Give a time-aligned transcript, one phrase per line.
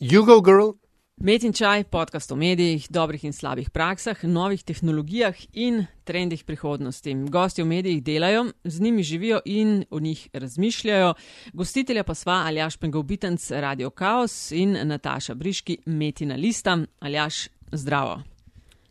[0.00, 0.76] Jugo Girl.
[1.16, 7.16] Med in čaj, podcast o medijih, dobrih in slabih praksah, novih tehnologijah in trendih prihodnosti.
[7.26, 11.14] Gosti v medijih delajo, z njimi živijo in o njih razmišljajo.
[11.52, 16.78] Gostitelja pa sva Aljaš Pengovitenc, Radio Chaos in Nataša Briški, Metina Lista.
[17.00, 18.22] Aljaš, zdravo.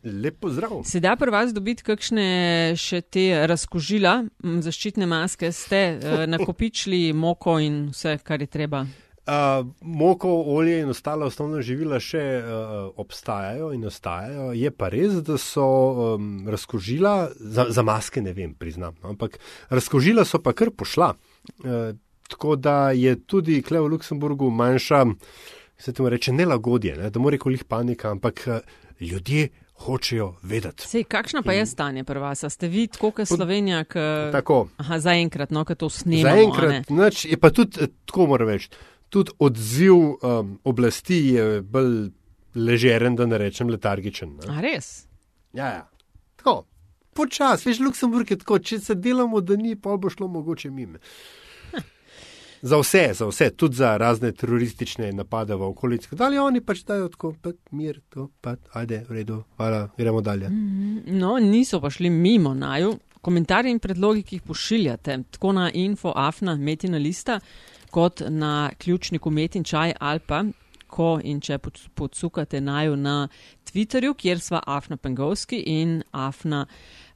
[0.04, 0.82] Lepo zdrav.
[0.84, 7.86] Sedaj pri vas dobiti kakšne še te razkožila, zaščitne maske, ste uh, nakopičili moko in
[7.96, 8.84] vse, kar je treba.
[9.28, 14.54] Uh, moko, olje in ostale osnovne živila še uh, obstajajo in ostajajo.
[14.56, 15.66] Je pa res, da so
[16.14, 19.36] um, razkožila, za, za maske ne vem, priznam, no, ampak
[19.68, 21.10] razkožila so pa kar pošla.
[21.60, 21.92] Uh,
[22.32, 25.04] tako da je tudi kle v Luksemburgu manjša,
[25.76, 28.64] se temu reče, nelagodje, ne, da mora rekoč panika, ampak uh,
[28.96, 30.88] ljudje hočejo vedeti.
[30.88, 32.44] Sej, kakšno pa je stanje pri vas?
[32.44, 33.84] A ste vi tako, kot Slovenija?
[33.84, 34.00] K...
[34.32, 34.68] Tako.
[34.76, 36.34] Aha, zaenkrat, no, kad to snemamo.
[36.34, 38.72] Zaenkrat, noč je pa tudi, tako moram reči,
[39.08, 42.10] tudi odziv um, oblasti je bolj
[42.54, 44.36] ležeren, da ne rečem letargičen.
[44.40, 44.52] Ne?
[44.56, 45.06] A res?
[45.52, 45.84] Ja, ja.
[46.36, 46.64] Tako.
[47.18, 51.00] Počas, veš, Luksemburg je tako, če se delamo, da ni, pa bo šlo mogoče mime.
[52.62, 56.08] Za vse, za vse, tudi za razne teroristične napade v okolici.
[56.18, 60.50] Ali oni pač dajo tako, pa mir, to, pa ajde, v redu, hvala, gremo dalje.
[61.06, 62.96] No, niso pa šli mimo naju.
[63.22, 67.38] Komentarji in predlogi, ki jih pošiljate, tako na info, afna, metina lista,
[67.90, 70.44] kot na ključniku metin čaj ali pa,
[70.88, 73.28] ko in če pod- podsukate naju na
[73.68, 76.62] Twitterju, kjer sva afna pengovski in afna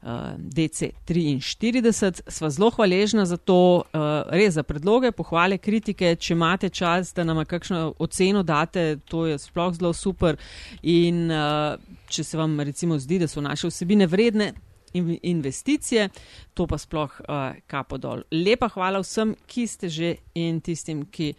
[0.02, 2.20] uh, DC43.
[2.28, 4.00] Sva zelo hvaležna za to, uh,
[4.30, 6.16] res za predloge, pohvale, kritike.
[6.16, 10.36] Če imate čas, da nam kakšno oceno date, to je sploh zelo super.
[10.82, 11.80] In uh,
[12.12, 14.52] če se vam recimo zdi, da so naše vsebine vredne.
[14.92, 16.08] In- Investicije,
[16.54, 17.34] to pa sploh uh,
[17.66, 18.22] kapo dol.
[18.30, 21.34] Lepa hvala vsem, ki ste že in tistim, ki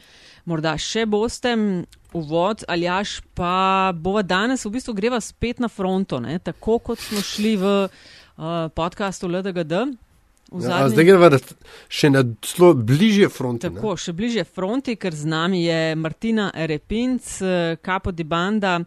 [0.45, 1.53] morda še boste.
[2.13, 6.37] Uvod, Aljaš, pa bova danes v bistvu greva spet na fronto, ne?
[6.39, 7.89] tako kot smo šli v uh,
[8.69, 9.97] podkastu LDGD.
[10.53, 11.29] Ja, zadnjem- zdaj gremo
[11.89, 13.65] še na zelo bližje fronti.
[13.65, 13.73] ne.
[13.73, 18.77] Tako, še bliže fronti, ker z nami je Martina Repinc, eh, Kapo di Banda,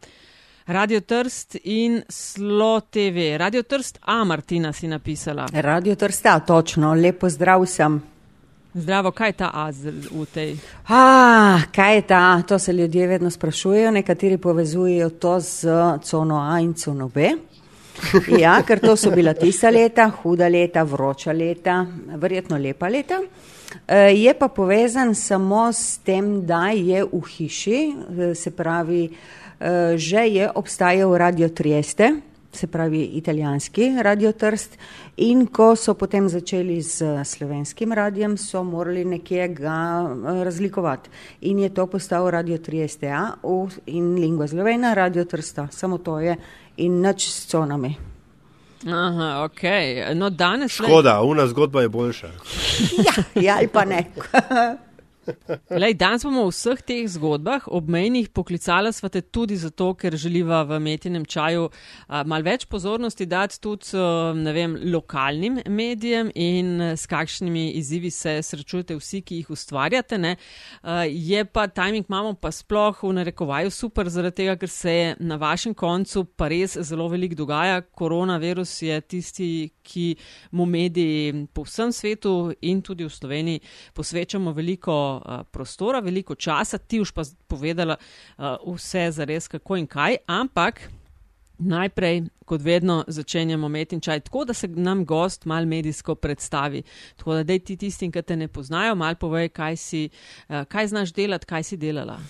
[0.68, 3.36] Radio Trst in Slo TV.
[3.36, 5.46] Radio Trst, a Martina si napisala.
[5.52, 8.02] Radio Trsta, točno, lepo zdrav sem.
[8.74, 10.56] Zdravo, kaj je ta A v tej?
[10.88, 12.42] Ah, kaj je ta?
[12.42, 15.68] To se ljudje vedno sprašujejo, nekateri povezujejo to z
[16.02, 17.30] cono A in cono B.
[18.42, 23.22] Ja, ker to so bila tista leta, huda leta, vroča leta, verjetno lepa leta.
[23.88, 29.10] Eh, Je pa povezan samo s tem, da je v hiši, eh, se pravi,
[29.96, 32.20] že je obstajal Radio Trieste,
[32.56, 34.78] se pravi italijanski Radio Trst
[35.16, 41.10] in ko so potem začeli z slovenskim radijem, so morali nekje ga eh, razlikovati.
[41.40, 43.36] In je to postal Radio Trieste A
[43.86, 46.36] in Lingua Slovena Radio Trsta, samo to je
[46.76, 47.96] in nič s conami.
[48.86, 49.62] Aha, ok.
[50.14, 50.72] No, danes.
[50.72, 52.28] Škoda, una zgodba je boljša.
[53.06, 54.04] Ja, ja ali pa ne.
[55.70, 60.62] Lej, danes bomo v vseh teh zgodbah obmejnih poklicala sva te tudi zato, ker želiva
[60.68, 67.06] v metinem čaju a, mal več pozornosti dati tudi a, vem, lokalnim medijem in s
[67.10, 70.18] kakšnimi izzivi se srečujete vsi, ki jih ustvarjate.
[70.18, 70.36] Ne.
[70.82, 75.38] A, je pa timing imamo pa sploh v narekovaju super, zaradi tega, ker se na
[75.40, 77.82] vašem koncu pa res zelo veliko dogaja.
[77.82, 79.50] Koronavirus je tisti,
[79.86, 80.16] ki
[80.58, 83.62] mu mediji po vsem svetu in tudi v Sloveniji
[83.94, 89.80] posvečamo veliko uh, prostora, veliko časa, ti už pa povedala uh, vse za res, kako
[89.80, 90.88] in kaj, ampak.
[91.56, 96.82] Najprej, kot vedno, začenjamo metin čaj tako, da se nam gost mal medijsko predstavi.
[97.16, 100.08] Tako da, dej ti tistim, ki te ne poznajo, mal povej, kaj si,
[100.48, 102.20] uh, kaj znaš delati, kaj si delala.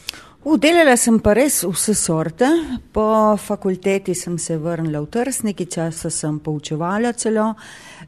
[0.46, 2.46] Udelala sem pa res vse sorte.
[2.94, 7.48] Po fakulteti sem se vrnila v Trst, nekaj časa sem poučevala celo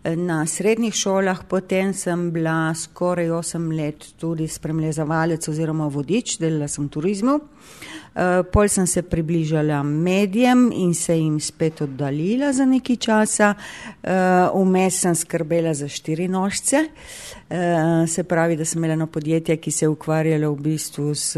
[0.04, 6.68] eh, na srednjih šolah, potem sem bila skoraj 8 let tudi spremljevalec oziroma vodič, delala
[6.70, 7.34] sem v turizmu.
[8.14, 13.54] Eh, Pol sem se približala medijem in se jim spet oddaljila za nekaj časa.
[14.02, 16.88] Eh, Vmes sem skrbela za štiri nožce,
[17.50, 21.36] Eh, se pravi, da sem imela eno podjetje, ki se je ukvarjalo v bistvu s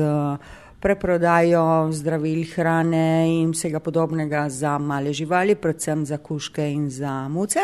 [0.80, 7.60] preprodajo zdravil, hrane in vsega podobnega za male živali, predvsem za kuške in za muce.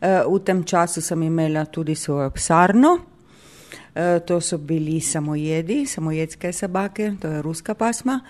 [0.00, 3.11] V tem času sem imela tudi svojo psarno.
[3.94, 8.20] Eh, To so bili samojedi, samojedske sabake, to je ruska pasma.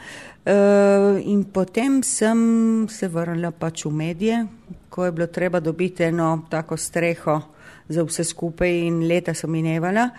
[0.46, 4.46] Eh, In potem sem se vrnila pač v medije,
[4.90, 7.40] ko je bilo treba dobiti eno tako streho
[7.88, 10.10] za vse skupaj in leta so minevala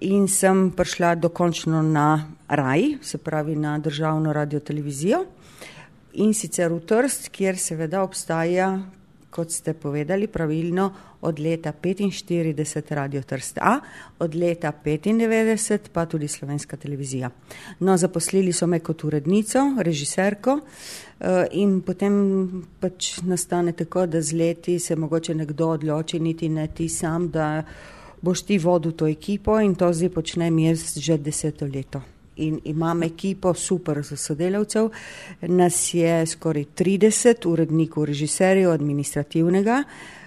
[0.00, 5.24] in sem prišla dokončno na RAI, se pravi na državno radio televizijo
[6.12, 8.78] in sicer v Trst, kjer seveda obstaja
[9.30, 13.80] kot ste povedali pravilno, od leta 45 Radio Trst A,
[14.18, 17.30] od leta 95 pa tudi slovenska televizija.
[17.80, 22.14] No, zaposlili so me kot urednico, režiserko eh, in potem
[22.80, 27.62] pač nastane tako, da z leti se mogoče nekdo odloči, niti ne ti sam, da
[28.22, 32.02] boš ti vodil to ekipo in to zdaj počnem jaz že deseto leto
[32.40, 34.88] in imam ekipo super sodelavcev.
[35.48, 39.82] Nas je skoraj 30 urednikov, režiserjev, administrativnega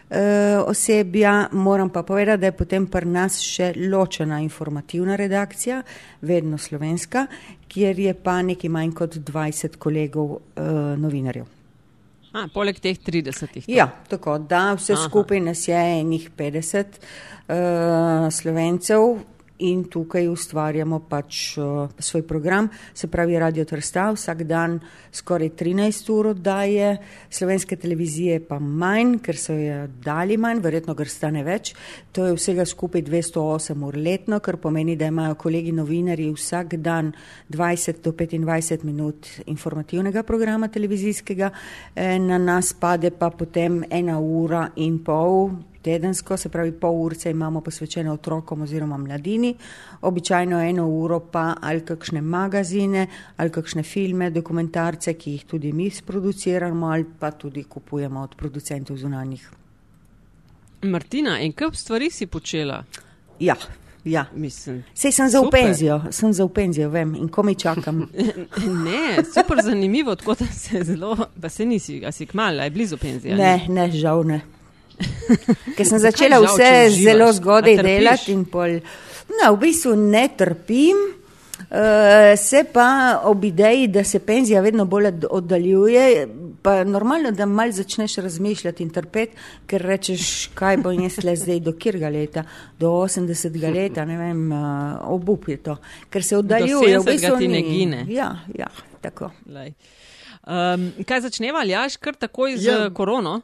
[0.10, 1.48] eh, osebja.
[1.51, 5.81] Moram pa povedati, da je potem pri nas še ločena informativna redakcija,
[6.21, 7.27] vedno slovenska,
[7.68, 11.50] kjer je pa nekaj manj kot 20 kolegov eh, novinarjev.
[12.33, 13.68] A, poleg teh 30.
[13.69, 15.04] Ja, tako da vse Aha.
[15.06, 19.04] skupaj nas je enih 50 uh, slovencev,
[19.60, 24.80] in tukaj ustvarjamo pač uh, svoj program, se pravi Radio Trsta, vsak dan
[25.12, 26.98] skoraj 13 ur oddaje,
[27.30, 31.74] slovenske televizije pa manj, ker so jo dali manj, verjetno ker stane več.
[32.12, 37.14] To je vsega skupaj 208 ur letno, kar pomeni, da imajo kolegi novinari vsak dan
[37.50, 41.52] 20 do 25 minut informativnega programa televizijskega,
[41.96, 45.52] e, na nas pade pa potem ena ura in pol
[45.84, 49.54] tedensko, se pravi pol urce imamo posvečene otrokom oziroma mladini,
[50.02, 53.08] običajno eno uro pa ali kakšne magazine,
[53.38, 58.98] ali kakšne filme, dokumentarce, ki jih tudi mi sproduciramo ali pa tudi kupujemo od producentov
[58.98, 59.50] zunanjih.
[60.84, 62.84] Martina, in kaj stvari si počela?
[63.40, 63.56] Ja.
[64.04, 64.26] Ja.
[64.94, 68.02] Sej sem za upenzijo, sem za upenzijo, vem, in ko mi čakam.
[68.86, 72.98] ne, super zanimivo, tako da se zelo, pa se nisi, a si kmalo, je blizu
[72.98, 73.36] penzije.
[73.36, 74.42] Ne, ne, ne, žal ne.
[75.75, 76.72] Ker sem začela žal, vse
[77.04, 78.80] zelo zgodaj delati in pol.
[79.34, 81.00] No, v bistvu ne trpim,
[81.74, 86.28] uh, se pa ob ideji, da se penzija vedno bolj oddaljuje,
[86.62, 89.38] pa normalno, da mal začneš razmišljati in trpeti,
[89.68, 92.44] ker rečeš, kaj bo jaz le zdaj do kjerga leta,
[92.80, 94.60] do 80 leta, ne vem, uh,
[95.16, 95.78] obup je to,
[96.10, 97.00] ker se oddaljuje.
[97.00, 98.06] V bistvu ti ne gine.
[98.10, 98.69] Ja, ja,
[99.01, 99.31] tako.
[100.44, 102.89] Um, kaj začneva, ali jaš kar takoj z ja.
[102.94, 103.42] korono?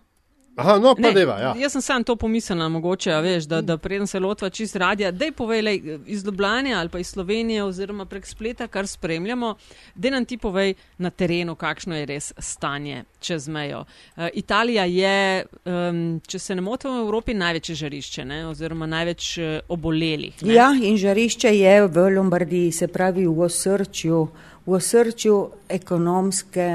[0.60, 1.54] Aha, no, pa deva, ja.
[1.58, 5.26] Jaz sem sam to pomislila, mogoče, veš, da, da preden se lotva čist radija, da
[5.26, 9.56] je povej iz Ljubljana ali pa iz Slovenije oziroma prek spleta, kar spremljamo,
[9.96, 13.80] da nam ti povej na terenu, kakšno je res stanje čez mejo.
[14.16, 19.38] Uh, Italija je, um, če se ne motim, v Evropi največje žarišče ne, oziroma največ
[19.38, 20.44] uh, obolelih.
[20.44, 20.54] Ne?
[20.54, 24.28] Ja, in žarišče je v Lombardiji, se pravi v osrčju
[24.69, 25.36] v osrčju
[25.69, 26.66] ekonomske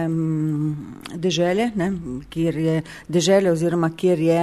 [1.14, 1.91] dežele, ne,
[2.31, 2.76] kjer je
[3.08, 4.41] dežele oziroma kjer je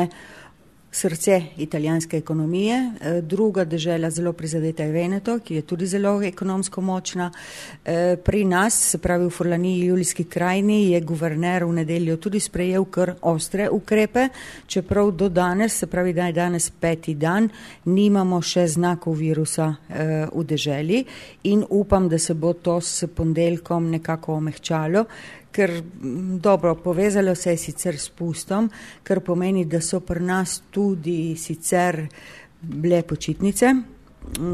[0.91, 2.91] srce italijanske ekonomije.
[3.01, 7.31] Eh, druga država zelo prizadeta je Veneto, ki je tudi zelo ekonomsko močna.
[7.85, 12.85] Eh, pri nas, se pravi v Forlaniji, Julijski krajini, je guverner v nedeljo tudi sprejel
[12.85, 14.27] kar ostre ukrepe,
[14.67, 17.49] čeprav do danes, se pravi, da je danes peti dan,
[17.85, 21.05] nimamo še znakov virusa eh, v deželi
[21.43, 25.05] in upam, da se bo to s ponedeljkom nekako omehčalo
[25.51, 25.81] ker
[26.41, 28.69] dobro, povezalo se je sicer s pustom,
[29.03, 32.05] kar pomeni, da so pri nas tudi sicer
[32.61, 33.73] bile počitnice,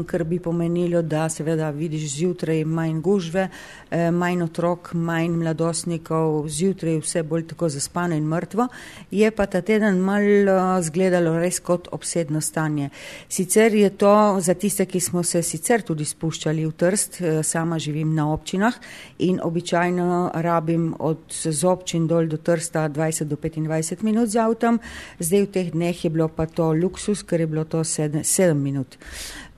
[0.06, 3.48] kar bi pomenilo, da seveda vidiš zjutraj manj gužve,
[3.90, 8.68] eh, manj otrok, manj mladostnikov, zjutraj vse bolj tako zaspano in mrtvo,
[9.10, 12.90] je pa ta teden malo zgledalo res kot obsedno stanje.
[13.28, 17.78] Sicer je to za tiste, ki smo se sicer tudi spuščali v trst, eh, sama
[17.78, 18.74] živim na občinah
[19.18, 24.80] in običajno rabim od z občin dol do trsta 20 do 25 minut z avtom,
[25.20, 28.54] zdaj v teh dneh je bilo pa to luksus, ker je bilo to 7, 7
[28.54, 28.96] minut.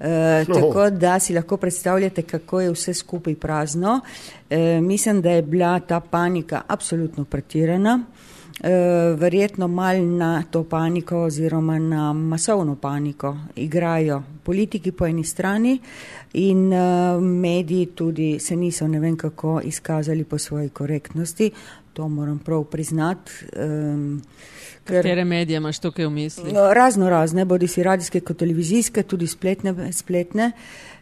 [0.01, 0.55] Eh, no.
[0.55, 4.01] Tako da si lahko predstavljate, kako je vse skupaj prazno.
[4.51, 8.01] E, mislim, da je bila ta panika absolutno pretirana.
[8.61, 8.71] E,
[9.17, 15.81] verjetno mal na to paniko oziroma na masovno paniko igrajo politiki po eni strani
[16.33, 21.51] in uh, mediji tudi se niso ne vem kako izkazali po svoji korektnosti.
[21.93, 23.33] To moram prav priznati.
[23.57, 24.23] Um,
[24.85, 26.53] Katere medije imaš tukaj v misli?
[26.53, 29.93] No, razno razne, bodi si radijske kot televizijske, tudi spletne.
[29.93, 30.53] spletne.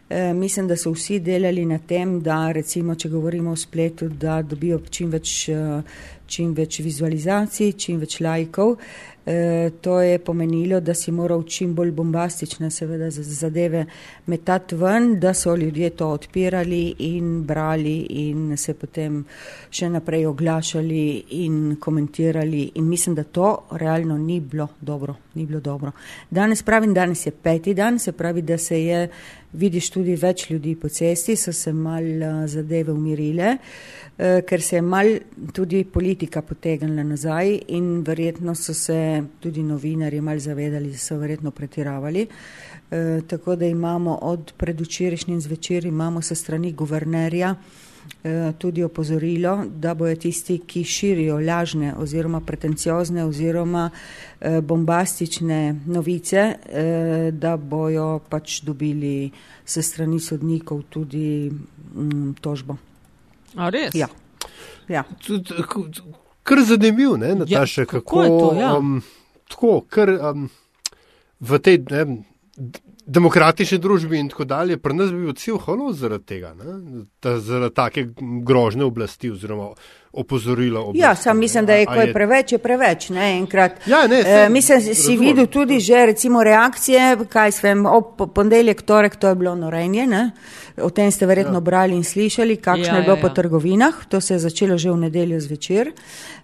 [0.09, 4.41] E, mislim, da so vsi delali na tem, da recimo, če govorimo o spletu, da
[4.41, 5.81] dobijo čim več, e,
[6.29, 8.77] čim več vizualizacij, čim več lajkov.
[9.29, 13.85] E, to je pomenilo, da si moral čim bolj bombastične seveda zadeve
[14.25, 19.19] metati ven, da so ljudje to odpirali in brali in se potem
[19.69, 21.03] še naprej oglašali
[21.43, 25.15] in komentirali in mislim, da to realno ni bilo dobro.
[25.35, 25.91] Ni bilo dobro.
[26.29, 29.09] Danes pravim, danes je peti dan, se pravi, da se je,
[29.53, 32.03] vidiš tudi več ljudi po cesti, so se mal
[32.47, 33.57] zadeve umirile.
[34.19, 35.07] Eh, ker se je mal
[35.55, 41.51] tudi politika potegnila nazaj in verjetno so se tudi novinari mal zavedali, da so verjetno
[41.51, 42.27] pretiravali.
[42.91, 47.55] E, tako da imamo od predvčerajšnjim zvečer imamo se strani guvernerja
[48.57, 53.89] tudi opozorilo, da bojo tisti, ki širijo lažne oziroma pretenciozne oziroma
[54.41, 59.31] e, bombastične novice, e, da bojo pač dobili
[59.65, 61.51] se strani sodnikov tudi
[61.95, 62.77] m, tožbo.
[63.55, 63.95] A res?
[63.95, 64.07] Ja.
[64.87, 65.03] ja.
[66.43, 68.53] Kar zanimivo, ne, Nataša, ja, kako, kako je to.
[68.59, 68.77] Ja.
[68.77, 69.01] Um,
[69.47, 70.49] tako, kar um,
[71.39, 72.05] v tej ne,
[73.09, 77.37] demokratični družbi in tako dalje, pri nas bi bil cel holo zaradi tega, ne, ta,
[77.41, 78.05] zaradi take
[78.45, 79.71] grožne oblasti oziroma
[80.13, 80.81] opozorilo.
[80.81, 83.71] Oblasti, ja, sam mislim, da je, ko je preveč, je preveč, ne, enkrat.
[83.85, 85.19] Ja, ne, sem, e, mislim, si razumem.
[85.19, 90.31] videl tudi že, recimo, reakcije, kaj svem, ob ponedeljek, torek, to je bilo norenje, ne.
[90.81, 91.59] O tem ste verjetno ja.
[91.59, 93.21] brali in slišali, kakšno ja, je bilo ja, ja.
[93.21, 94.05] po trgovinah.
[94.09, 95.91] To se je začelo že v nedeljo zvečer.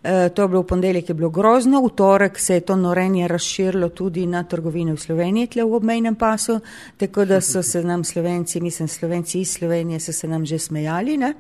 [0.04, 1.82] E, to je bilo v ponedeljek, je bilo grozno.
[1.82, 6.16] V torek se je to norenje razširilo tudi na trgovine v Sloveniji, tle v obmejnem
[6.16, 6.60] pasu.
[6.98, 11.18] Tako da so se nam Slovenci, mislim, Slovenci iz Slovenije so se nam že smejali.
[11.18, 11.34] Ne?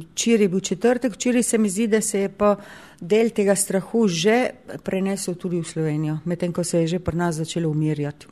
[0.00, 2.56] Včeraj je bil četrtek, včeraj se mi zdi, da se je pa
[3.00, 4.50] del tega strahu že
[4.84, 8.26] prenesel tudi v Slovenijo, medtem ko se je že pri nas začelo umirjati.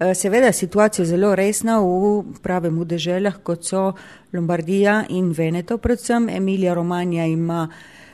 [0.00, 3.92] Eh, seveda, situacija je zelo resna v pravem v deželah, kot so
[4.32, 7.68] Lombardija in Veneto, predvsem Emilija Romanja ima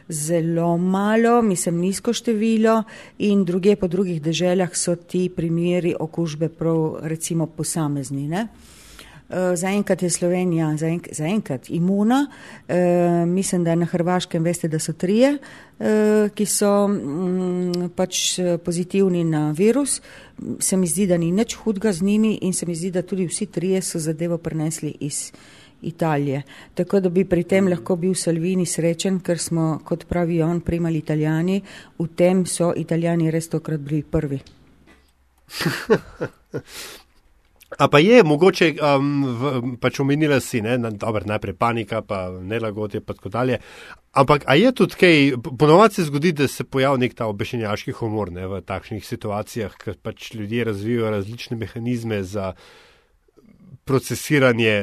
[0.09, 2.83] zelo malo, mislim nizko število
[3.19, 8.29] in druge po drugih deželah so ti primeri okužbe prav recimo posamezni.
[8.29, 8.49] Ne?
[9.29, 10.77] Eh, zaenkrat je Slovenija
[11.13, 12.27] zaenkrat imuna,
[12.69, 12.77] e,
[13.27, 15.39] mislim, da je na Hrvaškem, veste, da so trije,
[15.81, 20.01] e, ki so m, mm, pač pozitivni na virus.
[20.61, 23.27] Se mi zdi, da ni nič hudga z njimi in se mi zdi, da tudi
[23.27, 25.33] vsi trije so zadevo prenesli iz
[25.83, 26.43] Italije.
[26.75, 30.99] Tako da bi pri tem lahko bil Salvini srečen, ker smo, kot pravi on, primali
[30.99, 31.63] Italijani,
[31.99, 34.41] v tem so Italijani res tokrat bili prvi.
[37.79, 42.31] A pa je mogoče, um, v, pač omenila si, ne, na, dober, najprej panika, pa
[42.33, 43.59] nelagodje, pa tako dalje.
[44.17, 45.19] Ampak a je tudi kaj,
[45.59, 49.99] ponovadi se zgodi, da se pojavi nek ta obešenjaški humor ne, v takšnih situacijah, ker
[50.01, 52.55] pač ljudje razvijajo različne mehanizme za
[53.85, 54.77] procesiranje.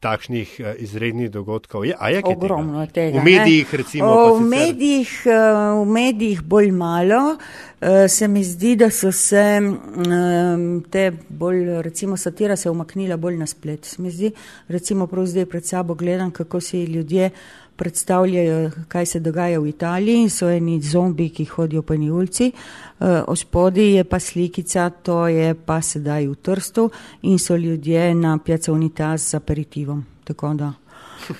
[0.00, 1.84] Takšnih uh, izrednih dogodkov.
[1.84, 2.92] Je, je Ogromno tega?
[2.92, 3.20] tega.
[3.20, 4.06] V medijih, recimo.
[4.06, 7.36] O, v, medijih, uh, v medijih bolj malo.
[7.80, 13.36] Uh, se mi zdi, da so se um, te bolj, recimo, satira se umaknila bolj
[13.36, 13.84] na splet.
[13.84, 14.32] Se mi zdi,
[14.68, 17.30] recimo, prav zdaj pred sabo gledam, kako si ljudje
[17.78, 22.50] predstavljajo, kaj se dogaja v Italiji in so eni zombi, ki hodijo po eni ulici.
[22.50, 26.90] Uh, Ospodi je pa slikica, to je pa sedaj v Trstu
[27.22, 30.04] in so ljudje na Piazza Unitas z aperitivom.
[30.24, 30.72] Tako da.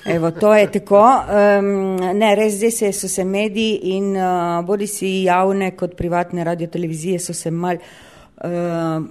[0.05, 1.03] Evo, to je tako.
[1.03, 1.69] Um,
[2.19, 7.19] ne, res zdaj se, so se mediji in uh, bodi si javne kot privatne radiotelevizije
[7.19, 9.07] so se mal uh,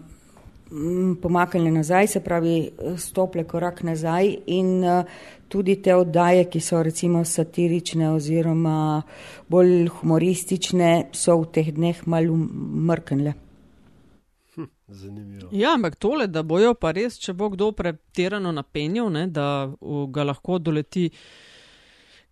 [1.21, 5.03] pomaknili nazaj, se pravi stople korak nazaj in uh,
[5.47, 9.01] tudi te oddaje, ki so recimo satirične oziroma
[9.47, 12.37] bolj humoristične, so v teh dneh malo
[12.91, 13.33] mrknile.
[14.55, 15.49] Hm, zanimivo.
[15.51, 19.69] Ja, ampak tole, da bojo pa res, če bo kdo pretirano napenjal, ne, da
[20.11, 21.09] ga lahko doleti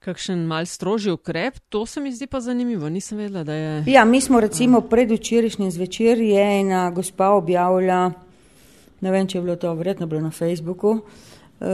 [0.05, 2.89] kakšen mal strožji ukrep, to se mi zdi pa zanimivo.
[2.89, 3.83] Nisem vedela, da je.
[3.87, 8.11] Ja, mi smo recimo predvčerajšnjim zvečer je ena gospa objavila,
[9.01, 11.65] ne vem, če je bilo to, verjetno bilo na Facebooku, uh,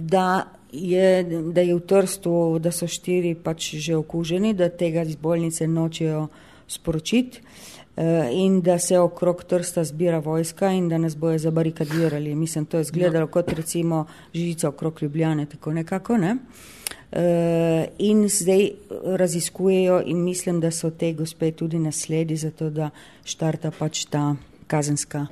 [0.00, 0.26] da
[0.72, 5.68] je, da je v Trstu, da so štiri pač že okuženi, da tega iz bolnice
[5.68, 6.28] nočejo
[6.68, 7.40] sporočiti
[7.96, 12.34] eh, in da se okrog Trsta zbira vojska in da nas bojo zabarikadirali.
[12.34, 16.36] Mislim, to je izgledalo kot recimo žica okrog Ljubljane, tako nekako, ne?
[17.12, 17.18] Uh,
[17.98, 18.70] in zdaj
[19.04, 22.90] raziskujejo in mislim, da so te gospe tudi nasledi za to, da
[23.24, 24.36] štarta pač ta
[24.66, 25.26] kazenska,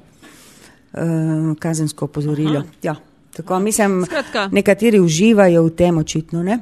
[0.92, 2.62] uh, kazensko opozorilo.
[2.82, 2.96] Ja.
[3.36, 4.48] Tako, mislim, Skratka.
[4.52, 6.42] nekateri uživajo v tem očitno.
[6.42, 6.58] Ne?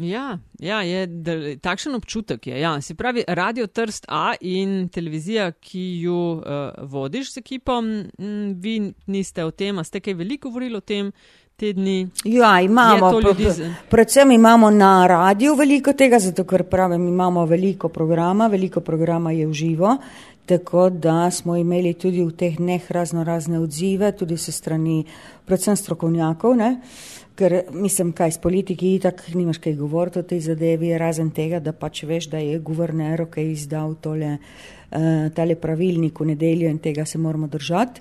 [0.00, 2.60] Ja, ja je, da, takšen občutek je.
[2.60, 2.80] Ja.
[2.80, 6.44] Se pravi, radio Trst A in televizija, ki jo uh,
[6.88, 11.12] vodiš z ekipom, m, vi niste o tem, ste kaj veliko govorili o tem,
[11.60, 12.08] te dni?
[12.24, 13.12] Ja, imamo.
[13.90, 19.46] Predvsem imamo na radiju veliko tega, zato ker pravim, imamo veliko programa, veliko programa je
[19.46, 19.96] v živo,
[20.50, 25.04] tako da smo imeli tudi v teh dneh razno razne odzive, tudi se strani
[25.46, 26.70] predvsem strokovnjakov, ne?
[27.38, 31.72] ker mislim, kaj s politiki itak nimaš kaj govoriti o tej zadevi, razen tega, da
[31.72, 34.36] pač veš, da je guverner, je izdal tole.
[34.90, 38.00] Uh, tale pravilnik v nedeljo in tega se moramo držati.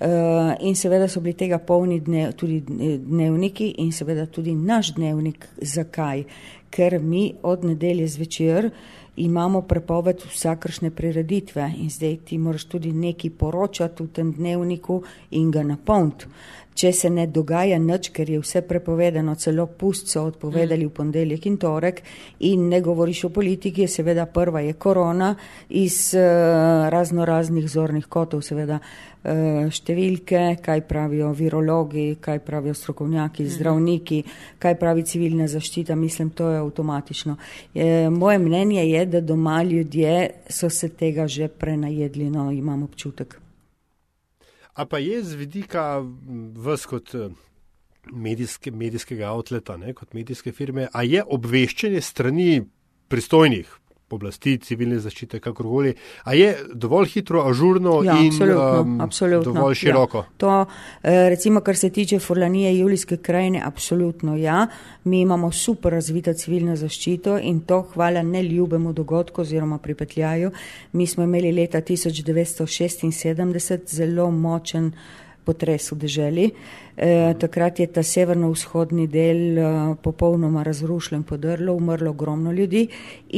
[0.00, 5.44] Uh, in seveda so bili tega polni dnev, tudi dnevniki in seveda tudi naš dnevnik.
[5.60, 6.24] Zakaj?
[6.72, 8.70] Ker mi od nedelje zvečer
[9.16, 15.50] imamo prepoved vsakršne prireditve in zdaj ti moraš tudi nekaj poročati v tem dnevniku in
[15.50, 16.26] ga napolniti.
[16.74, 21.46] Če se ne dogaja nič, ker je vse prepovedano, celo pust so odpovedali v ponedeljek
[21.50, 22.00] in torek
[22.48, 25.34] in ne govoriš o politiki, seveda prva je korona
[25.68, 33.44] iz uh, razno raznih zornih kotov, seveda uh, številke, kaj pravijo virologi, kaj pravijo strokovnjaki,
[33.44, 33.54] mhm.
[33.58, 34.22] zdravniki,
[34.62, 37.36] kaj pravi civilna zaščita, mislim, to je avtomatično.
[37.76, 40.16] Je, moje mnenje je, da doma ljudje
[40.48, 43.41] so se tega že prenajedli, no imam občutek.
[44.74, 46.00] A pa je z vidika
[46.56, 47.28] vas kot eh,
[48.12, 52.62] medijske, medijskega outleta, ne, kot medijske firme, a je obveščanje strani
[53.12, 53.68] pristojnih
[54.12, 55.94] oblasti, civilne zaščite, kakorkoli.
[56.24, 59.74] A je dovolj hitro, ažurno ja, in absolutno, um, absolutno, dovolj ja.
[59.74, 60.18] široko?
[60.18, 60.24] Ja.
[60.36, 60.64] To,
[61.02, 64.66] eh, recimo, kar se tiče Furlanije, Julijske krajine, absolutno ja.
[65.04, 70.50] Mi imamo super razvito civilno zaščito in to hvala neljubemu dogodku oziroma pripetljaju.
[70.92, 74.92] Mi smo imeli leta 1976 zelo močen
[75.44, 76.46] potres v deželi.
[76.96, 79.64] E, takrat je ta severno-vzhodni del e,
[80.02, 82.86] popolnoma razrušen, podrlo, umrlo ogromno ljudi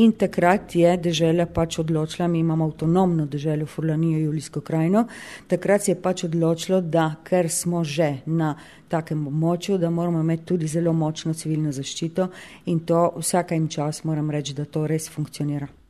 [0.01, 5.07] in takrat je dežela pač odločila, mi imamo avtonomno deželo Furlanijo, Julijsko krajino,
[5.49, 8.55] takrat se je pač odločilo, da ker smo že na
[8.89, 12.29] takem območju, da moramo imeti tudi zelo močno civilno zaščito
[12.67, 15.84] in to vsaka jim čas moram reči, da to res funkcionira.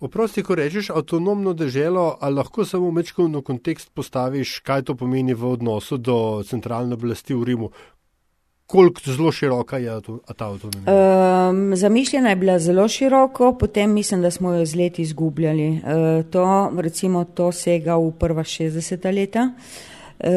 [0.00, 5.52] Oprosti, ko rečeš avtonomno državo, ali lahko samo večkovno kontekst postaviš, kaj to pomeni v
[5.52, 7.70] odnosu do centralne oblasti v Rimu?
[8.66, 10.00] Koliko zelo široka je
[10.36, 11.48] ta avtonomija?
[11.50, 15.68] Um, zamišljena je bila zelo široko, potem mislim, da smo jo z leti izgubljali.
[15.68, 19.50] Uh, to, recimo, to sega v prva 60 leta.
[20.18, 20.30] Uh,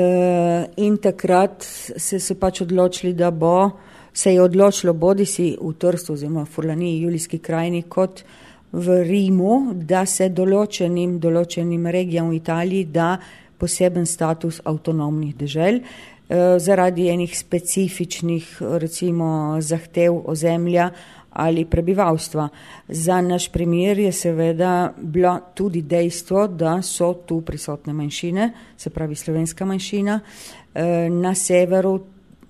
[0.78, 1.64] in takrat
[1.98, 3.72] se so pač odločili, da bo
[4.14, 9.02] se je odločilo bodi si v Trstu oziroma v Furlaniji, Julijski krajini, kot uh, v
[9.04, 13.18] Rimu, da se določenim, določenim regijam v Italiji da
[13.60, 20.92] poseben status avtonomnih dežel eh, zaradi enih specifičnih recimo zahtev ozemlja
[21.40, 22.48] ali prebivalstva.
[22.88, 29.16] Za naš primer je seveda bilo tudi dejstvo, da so tu prisotne manjšine, se pravi
[29.16, 30.20] slovenska manjšina,
[30.74, 32.00] eh, na severu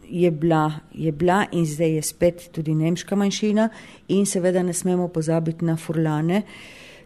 [0.10, 3.70] je bila, je bila in zdaj je spet tudi nemška manjšina
[4.08, 6.42] in seveda ne smemo pozabiti na furlane,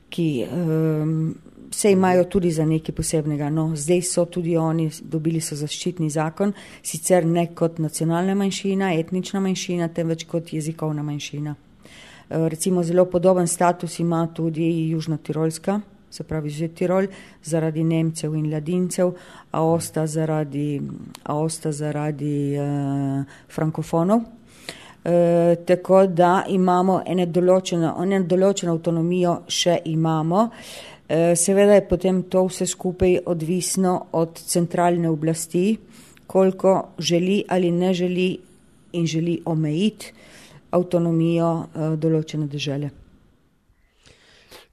[0.09, 1.35] ki um,
[1.71, 3.49] se imajo tudi za nekaj posebnega.
[3.49, 9.39] No, zdaj so tudi oni dobili so zaščitni zakon, sicer ne kot nacionalna manjšina, etnična
[9.39, 11.55] manjšina, temveč kot jezikovna manjšina.
[11.55, 15.81] Uh, recimo zelo podoben status ima tudi Južna Tirolska
[16.13, 17.07] se pravi že Tirol,
[17.43, 19.13] zaradi Nemcev in Ladincev,
[19.51, 20.81] a osta zaradi,
[21.23, 24.21] a osta zaradi uh, frankofonov.
[25.03, 27.97] Uh, tako da imamo eno določeno,
[28.29, 30.45] določeno avtonomijo, še imamo.
[30.47, 35.77] Uh, seveda je potem to vse skupaj odvisno od centralne oblasti,
[36.27, 38.31] koliko želi ali ne želi
[38.93, 40.13] in želi omejiti
[40.71, 43.02] avtonomijo uh, določene države.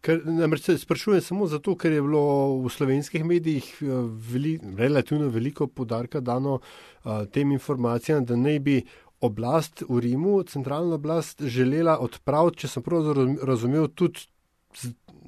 [0.00, 2.22] Ker, namreč se sprašujem samo zato, ker je bilo
[2.64, 3.90] v slovenskih medijih eh,
[4.32, 8.76] veli, relativno veliko podarka dano a, eh, tem informacijam, da naj bi
[9.20, 13.12] oblast v Rimu, centralna oblast, želela odpraviti, če sem prav
[13.44, 14.24] razumel, tudi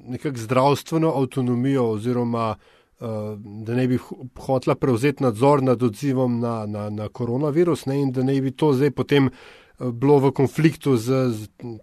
[0.09, 3.05] nekak zdravstveno avtonomijo oziroma eh,
[3.37, 4.01] da naj bi
[4.47, 8.73] hotla prevzeti nadzor nad odzivom na, na, na koronavirus ne, in da naj bi to
[8.73, 9.29] zdaj potem
[9.77, 11.25] bilo v konfliktu z.
[11.29, 11.81] z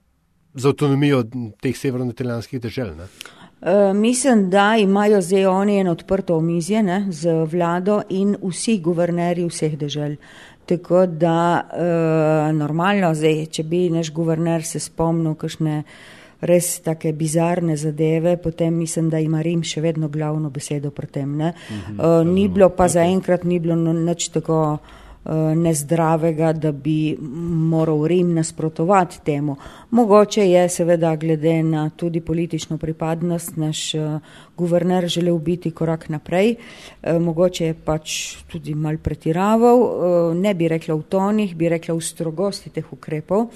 [0.54, 1.24] z avtonomijo
[1.60, 2.94] teh severno-italijanskih držav?
[3.60, 9.44] Uh, mislim, da imajo zdaj oni eno odprto omizje ne, z vlado in vsi guvernerji
[9.46, 10.16] vseh držav.
[10.66, 15.82] Tako da uh, normalno zdaj, če bi naš guverner se spomnil kakšne
[16.40, 21.34] res take bizarne zadeve, potem mislim, da ima Rim še vedno glavno besedo pri tem.
[21.40, 22.94] Uh, ni bilo pa okay.
[22.96, 24.78] zaenkrat, ni bilo nič tako
[25.54, 29.56] nezdravega, da bi moral Rim nasprotovati temu.
[29.90, 33.92] Mogoče je seveda glede na tudi politično pripadnost naš
[34.56, 36.54] guverner želel biti korak naprej,
[37.20, 39.86] mogoče je pač tudi mal pretiraval,
[40.34, 43.50] ne bi rekla v tonih, bi rekla v strogosti teh ukrepov.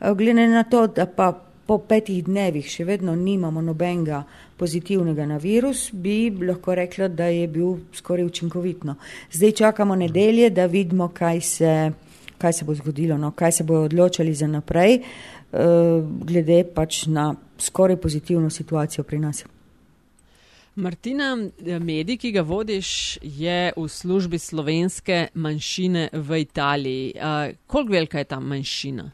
[0.00, 1.32] Glede na to, da pa
[1.66, 4.24] po petih dnevih še vedno nimamo nobenega
[4.62, 8.94] pozitivnega na virus, bi lahko rekla, da je bil skoraj učinkovitno.
[9.32, 11.72] Zdaj čakamo nedelje, da vidimo, kaj se,
[12.38, 15.58] kaj se bo zgodilo, no, kaj se bo odločili za naprej, uh,
[16.22, 19.44] glede pač na skoraj pozitivno situacijo pri nas.
[20.74, 21.34] Martina,
[21.80, 27.12] medij, ki ga vodiš, je v službi slovenske manjšine v Italiji.
[27.16, 29.10] Uh, koliko velika je ta manjšina?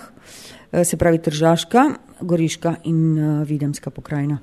[0.75, 1.89] Eh, se pravi Tržaška,
[2.21, 4.37] Goriška in uh, Videmska pokrajina.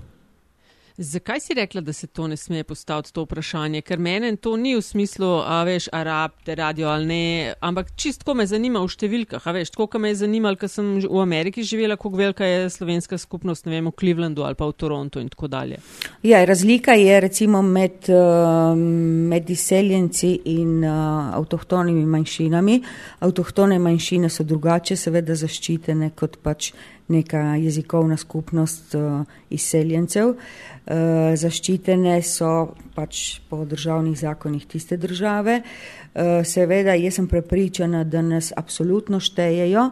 [1.03, 3.81] Zakaj si rekla, da se to ne sme postaviti, to vprašanje?
[3.83, 8.37] Ker meni to ni v smislu, a veš, arab, te radio ali ne, ampak čistko
[8.39, 9.43] me zanima v številkah.
[9.43, 13.19] A veš, koliko me je zanimalo, ker sem v Ameriki živela, koliko velika je slovenska
[13.19, 15.81] skupnost, ne vem, v Clevelandu ali pa v Torontu in tako dalje.
[16.23, 22.79] Ja, razlika je recimo med, uh, med izseljenci in uh, avtohtonimi manjšinami.
[23.27, 26.71] Avtohtone manjšine so drugače, seveda zaščitene kot pač
[27.09, 30.29] neka jezikovna skupnost uh, izseljencev.
[30.33, 35.61] Uh, zaščitene so pač po državnih zakonih tiste države.
[35.63, 39.91] Uh, seveda, jaz sem prepričana, da nas absolutno štejejo,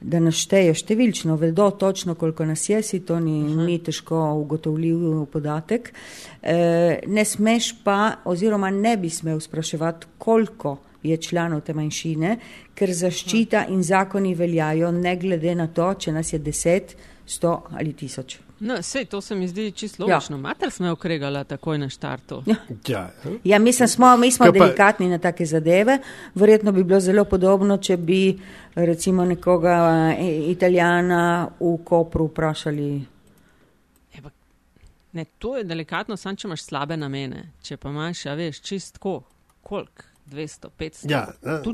[0.00, 5.24] da nas štejejo številčno, vedo točno, koliko nas je, si to ni, ni težko ugotovljiv
[5.32, 5.92] podatek.
[5.92, 12.36] Uh, ne smeš pa, oziroma ne bi smel spraševati, koliko je članov te manjšine,
[12.74, 17.92] ker zaščita in zakoni veljajo ne glede na to, če nas je deset, sto ali
[17.92, 18.40] tisoč.
[18.60, 20.14] No, sej, to se mi zdi čisto ja.
[20.14, 20.36] logično.
[20.36, 20.40] Ja.
[20.40, 22.42] Mater smo okregala takoj na štartu.
[22.46, 22.56] Ja,
[22.88, 23.10] ja.
[23.44, 25.98] ja mislim, smo, mi smo delikatni na take zadeve.
[26.34, 28.38] Verjetno bi bilo zelo podobno, če bi
[28.74, 33.04] recimo nekoga e, italijana v Kopru vprašali.
[34.18, 34.30] Eba,
[35.12, 37.50] ne, to je delikatno, samo če imaš slabe namene.
[37.62, 39.20] Če pa imaš, a veš, čistko,
[39.62, 40.15] koliko.
[40.26, 41.10] 200, 500.
[41.10, 41.26] Ja,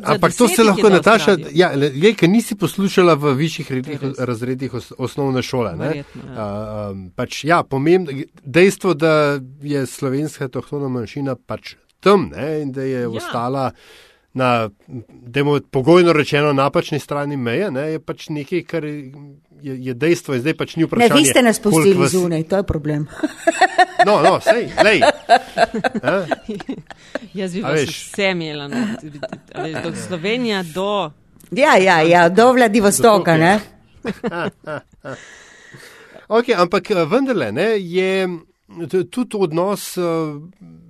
[0.05, 4.93] ampak to se lahko nataša, ja, le, ker nisi poslušala v višjih redih, razredih os,
[4.99, 5.73] osnovne šole.
[5.81, 6.35] Verjetno, ja.
[6.37, 8.13] A, um, pač, ja, pomembno,
[8.45, 13.11] dejstvo, da je slovenska tohtona manjšina pač tam ne, in da je ja.
[13.11, 13.71] ostala
[14.35, 14.71] na,
[15.09, 19.13] demo, pogojno rečeno, napačni strani meje, ne, je pač nekaj, kar je,
[19.63, 21.15] je dejstvo in zdaj pač ni vprašanje.
[21.15, 22.13] Ne, vi ste nas pustili vas...
[22.13, 23.07] zunaj, to je problem.
[24.09, 25.05] no, no, sej, lej.
[27.39, 28.77] Jaz bi vas vse imela, no,
[29.87, 31.11] od Slovenije do.
[31.51, 33.61] Ja, ja, ja, do Vladivostoka, ne.
[36.39, 38.29] ok, ampak eh, vendarle, ne, je
[39.11, 40.03] tudi odnos eh,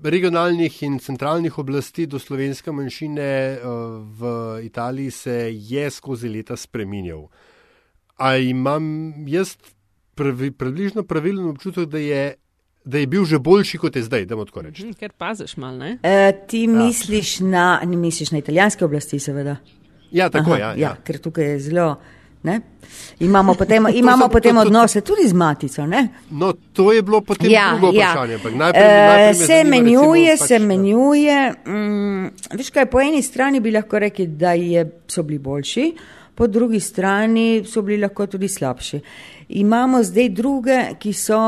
[0.02, 3.58] regionalnih in centralnih oblasti do slovenske manjšine eh,
[4.18, 7.28] v Italiji se je skozi leta spreminjal.
[8.16, 9.56] A imam jaz
[10.14, 12.34] pravi, približno pravilen občutek, da je,
[12.84, 14.88] da je bil že boljši kot je zdaj, da mu tako rečem.
[14.88, 15.98] Mhm, ker paziš malo, ne?
[16.02, 16.72] E, ti ja.
[16.72, 19.56] misliš, na, misliš na italijanske oblasti, seveda.
[20.10, 20.76] Ja, tako Aha, ja, ja.
[20.76, 20.96] ja.
[21.04, 21.96] Ker tukaj je zelo.
[22.42, 22.60] Ne?
[23.20, 25.86] Imamo potem, imamo to, potem to, to, odnose tudi z matico.
[25.86, 26.08] Ne?
[26.30, 28.10] No, to je bilo potem ja, drugo ja.
[28.10, 28.38] vprašanje.
[28.56, 31.52] Najprej, najprej e, se menjuje, recimo, se pač, menjuje.
[31.66, 32.26] Mm,
[32.58, 35.86] viš kaj, po eni strani bi lahko rekli, da je, so bili boljši,
[36.34, 39.00] po drugi strani so bili lahko tudi slabši.
[39.52, 41.38] Imamo zdaj druge, ki so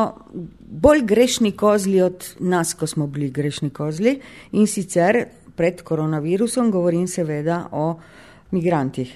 [0.61, 4.19] bolj grešni kozli od nas, ko smo bili grešni kozli
[4.53, 5.25] in sicer
[5.57, 7.95] pred koronavirusom govorim seveda o
[8.51, 9.15] migrantih.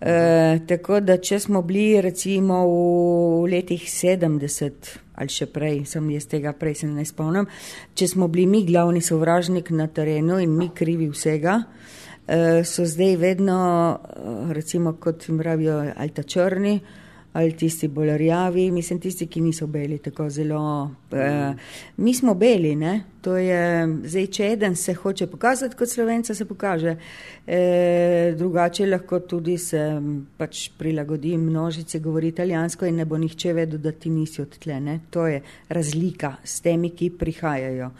[0.00, 6.26] E, tako da, če smo bili recimo v letih 70 ali še prej, sem jaz
[6.26, 7.46] tega prej se ne spomnim,
[7.94, 11.60] če smo bili mi glavni sovražnik na terenu in mi krivi vsega,
[12.26, 13.60] e, so zdaj vedno,
[13.94, 16.74] e, recimo kot jim pravijo, ali ta črni,
[17.32, 20.90] ali tisti bolj rjavi, mislim tisti, ki niso beli tako zelo.
[21.12, 21.54] Eh,
[21.96, 23.04] mi smo beli, ne?
[23.22, 26.96] to je zdaj, če eden se hoče pokazati kot slovenca, se pokaže.
[27.46, 29.80] Eh, drugače lahko tudi se
[30.36, 34.80] pač prilagodi množici, govori italijansko in ne bo nihče vedel, da ti nisi od tle.
[34.80, 34.98] Ne?
[35.10, 37.90] To je razlika s temi, ki prihajajo.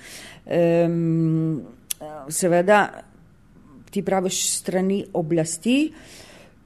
[0.46, 0.88] Eh,
[2.28, 2.82] seveda,
[3.90, 5.92] ti praviš strani oblasti.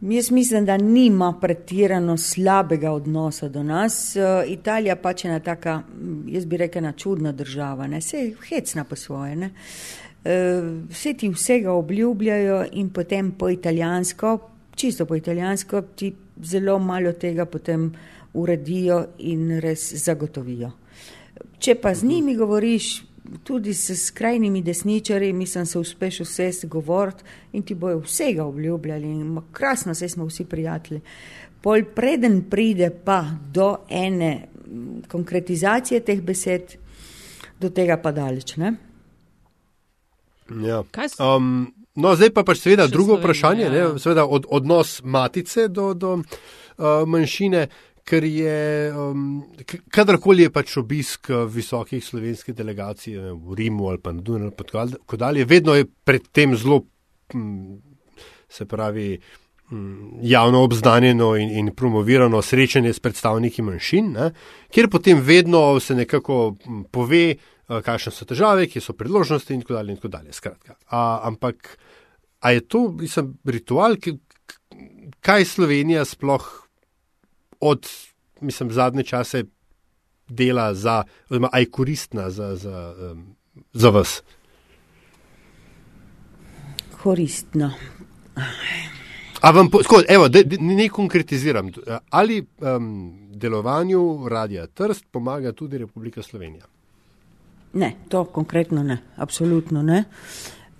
[0.01, 4.17] Jaz mislim, da nima pretirano slabega odnosa do nas.
[4.17, 5.83] Uh, Italija pač je ena taka,
[6.27, 8.01] jaz bi rekla, čudna država, ne?
[8.01, 9.37] se je hecna po svoje.
[9.37, 9.51] Ne?
[10.91, 14.39] Vse ti vsega obljubljajo in potem po italijansko,
[14.75, 17.93] čisto po italijansko, ti zelo malo tega potem
[18.35, 20.71] uredijo in res zagotovijo.
[21.59, 23.05] Če pa z njimi govoriš,
[23.45, 29.07] tudi s skrajnimi desničarji, mislim, se uspeš vse govoriti in ti bojo vsega obljubljali.
[29.07, 31.01] In krasno, vse smo vsi prijatelji.
[31.61, 34.49] Pol preden pride pa do ene
[35.09, 36.77] konkretizacije teh besed,
[37.61, 38.57] do tega pa daleč.
[38.57, 38.75] Ne?
[40.51, 40.83] Ja.
[41.37, 43.99] Um, no, zdaj pa pač seveda drugo Slovenija, vprašanje, ja.
[43.99, 46.25] seveda od, odnos matice do, do uh,
[47.07, 47.67] manjšine
[48.07, 49.41] ker je um,
[49.91, 55.19] kadarkoli je pač obisk uh, visokih slovenskih delegacij v Rimu ali pa na Dunaju, tako
[55.19, 56.85] dalje, vedno je predtem zelo,
[57.35, 57.81] um,
[58.49, 59.17] se pravi,
[59.71, 64.31] um, javno obznanjeno in, in promovirano srečanje s predstavniki manjšin, ne,
[64.71, 66.55] kjer potem vedno se nekako
[66.95, 69.97] pove, uh, kakšne so težave, kje so predložnosti in tako dalje.
[69.97, 71.75] In tako dalje A, ampak,
[72.39, 74.15] a je to, mislim, ritual, ki,
[75.27, 76.66] kaj Slovenija sploh
[77.61, 77.87] od
[78.41, 79.45] mislim, zadnje čase
[80.29, 83.37] dela za, oziroma aj koristna za, za, um,
[83.73, 84.23] za vas?
[87.03, 87.75] Koristna.
[89.41, 91.71] A vam, skod, evo, de, de, ne konkretiziram,
[92.11, 96.65] ali um, delovanju Radia Trst pomaga tudi Republika Slovenija?
[97.73, 100.05] Ne, to konkretno ne, absolutno ne.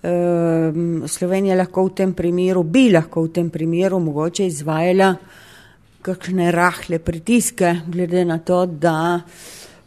[0.03, 5.46] Um, Slovenija lahko v tem primeru, bi lahko v tem primeru mogoče izvajala uh,
[6.07, 9.21] kakšne rahle pritiske, glede na to, da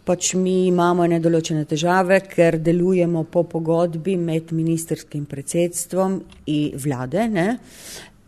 [0.10, 7.50] pač mi imamo nedoločene težave, ker delujemo po pogodbi med ministerskim predsedstvom in vlade ne,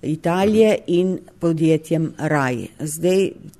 [0.01, 2.63] Italije in podjetjem RAJ.
[2.79, 3.19] Zdaj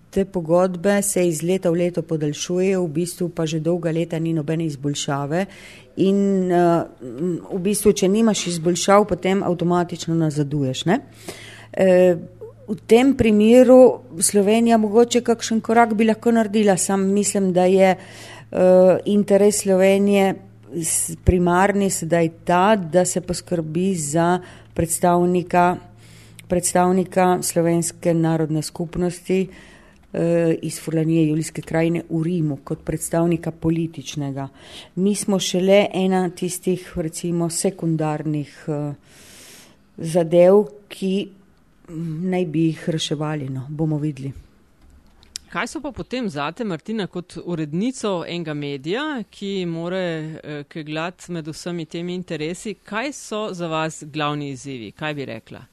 [0.10, 4.34] te pogodbe se iz leta v leto podaljšujejo, v bistvu pa že dolga leta ni
[4.34, 5.46] nobene izboljšave
[6.02, 6.82] in uh,
[7.54, 10.84] v bistvu, če nimaš izboljšav, potem avtomatično nazaduješ.
[10.89, 12.40] Uh,
[12.71, 16.77] v tem primeru Slovenija mogoče kakšen korak bi lahko naredila.
[16.77, 18.60] Sam mislim, da je uh,
[19.05, 20.36] interes Slovenije
[21.23, 24.39] primarni sedaj ta, da se poskrbi za
[24.73, 25.75] predstavnika,
[26.47, 30.19] predstavnika slovenske narodne skupnosti uh,
[30.62, 34.47] iz Furlanije Julijske krajine v Rimu kot predstavnika političnega.
[34.95, 38.95] Mi smo šele ena tistih recimo sekundarnih uh,
[39.97, 41.40] zadev, ki
[41.89, 43.50] naj bi jih reševali.
[43.50, 44.34] No, bomo videli.
[45.52, 51.48] Kaj so pa potem zate, Martina, kot urednico enega medija, ki more eh, keglati med
[51.48, 54.91] vsemi temi interesi, kaj so za vas glavni izzivi?
[54.96, 55.65] Kaj bi rekla?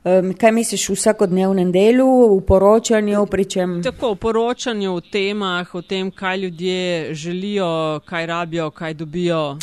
[0.00, 3.26] Um, kaj misliš v vsakodnevnem delu, v poročanju?
[3.28, 3.82] Pričem...
[3.84, 9.58] Tako, v poročanju, v temah, o tem, kaj ljudje želijo, kaj rabijo, kaj dobijo.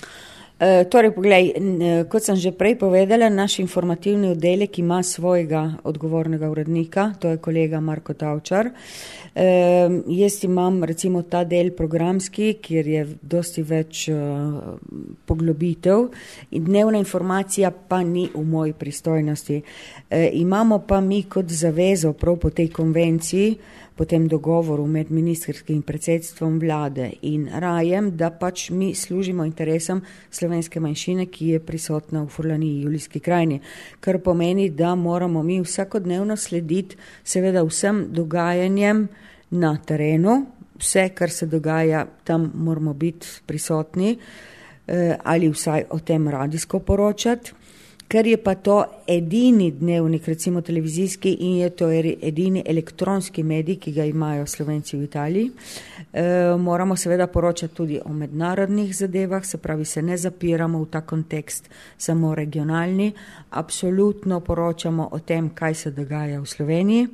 [0.60, 6.50] Eh, torej, poglej, eh, kot sem že prej povedala, naš informativni oddelek ima svojega odgovornega
[6.50, 8.74] urednika, to je kolega Marko Tavčar.
[9.38, 14.80] Uh, jaz imam recimo ta del programski, kjer je dosti več uh,
[15.30, 16.08] poglobitev
[16.50, 19.62] in dnevna informacija pa ni v moji pristojnosti.
[19.62, 23.58] Uh, imamo pa mi kot zavezo prav po tej konvenciji,
[23.98, 30.80] po tem dogovoru med ministerskim predsedstvom vlade in rajem, da pač mi služimo interesom slovenske
[30.80, 33.60] manjšine, ki je prisotna v Furlaniji, Julijski krajini,
[34.00, 39.08] kar pomeni, da moramo mi vsakodnevno slediti seveda vsem dogajanjem
[39.50, 40.44] na terenu,
[40.78, 44.18] vse, kar se dogaja, tam moramo biti prisotni
[44.88, 47.57] eh, ali vsaj o tem radijsko poročati
[48.08, 53.91] ker je pa to edini dnevnik, recimo televizijski in je to edini elektronski medij, ki
[53.91, 55.52] ga imajo slovenci v Italiji.
[56.13, 56.24] E,
[56.60, 61.70] moramo seveda poročati tudi o mednarodnih zadevah, se pravi, se ne zapiramo v ta kontekst
[61.98, 63.12] samo regionalni,
[63.50, 67.08] absolutno poročamo o tem, kaj se dogaja v Sloveniji,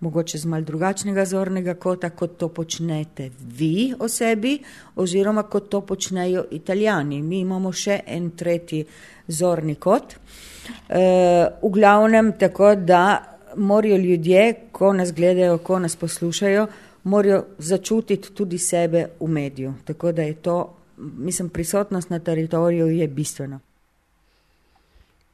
[0.00, 4.58] mogoče z mal drugačnega zornega kota, kot to počnete vi o sebi
[4.96, 7.22] oziroma kot to počnejo italijani.
[7.22, 8.84] Mi imamo še en tretji
[9.28, 10.14] zorni kot.
[10.14, 11.02] E,
[11.62, 16.66] v glavnem tako, da morajo ljudje, ko nas gledajo, ko nas poslušajo,
[17.04, 19.74] morajo začutiti tudi sebe v mediju.
[19.84, 23.60] Tako da je to, mislim, prisotnost na teritoriju je bistvena.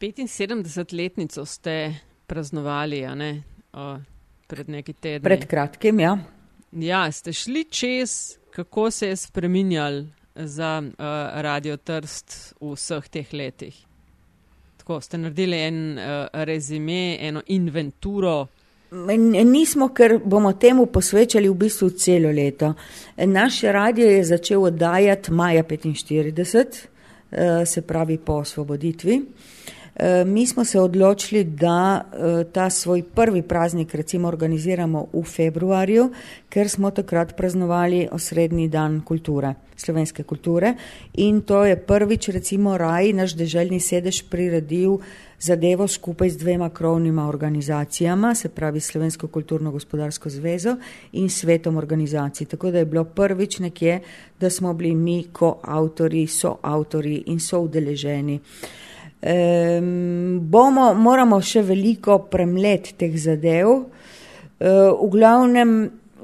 [0.00, 1.94] 75-letnico ste
[2.26, 3.42] praznovali, a ne?
[3.72, 3.96] O,
[4.46, 5.24] pred neki tedni.
[5.24, 6.18] Pred kratkim, ja.
[6.72, 10.02] Ja, ste šli čez, kako se je spreminjal
[10.35, 10.94] za uh,
[11.42, 13.85] Radio Trst v vseh teh letih?
[14.85, 18.47] tako ste naredili en uh, rezime, eno inventuro.
[19.44, 22.75] Nismo, ker bomo temu posvečali v bistvu celo leto.
[23.16, 26.85] Naš radio je začel oddajati maja 45,
[27.64, 29.23] se pravi po osvoboditvi.
[29.96, 36.11] Eh, mi smo se odločili, da eh, ta svoj prvi praznik recimo organiziramo v februarju,
[36.48, 40.74] ker smo takrat praznovali osrednji dan kulture, slovenske kulture
[41.14, 44.98] in to je prvič recimo Raj, naš deželjni sedež, priredil
[45.38, 50.76] zadevo skupaj z dvema krovnima organizacijama, se pravi Slovensko kulturno-gospodarsko zvezo
[51.12, 52.46] in svetom organizacij.
[52.46, 54.00] Tako da je bilo prvič nekje,
[54.40, 58.35] da smo bili mi koavtori, soavtori in soudeleženi.
[58.35, 58.85] Um,
[59.25, 63.85] bomo, moramo še veliko premlet teh zadev.
[64.61, 65.75] Uh, v glavnem.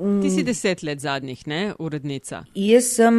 [0.01, 2.43] Um, Ti si deset let zadnjih, ne, urednica?
[2.57, 3.17] Jaz sem,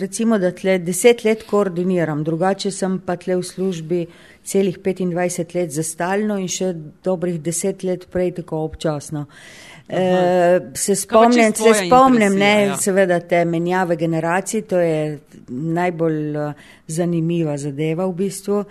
[0.00, 4.04] recimo, da tle deset let koordiniram, drugače sem pa tle v službi
[4.44, 6.72] celih 25 let za stalno in še
[7.04, 9.26] dobrih deset let prej tako občasno.
[9.26, 12.76] Uh, Uh, se spomnim, se spomnim ne, ja.
[12.76, 15.18] seveda te menjave generacij, to je
[15.48, 16.52] najbolj uh,
[16.86, 18.62] zanimiva zadeva v bistvu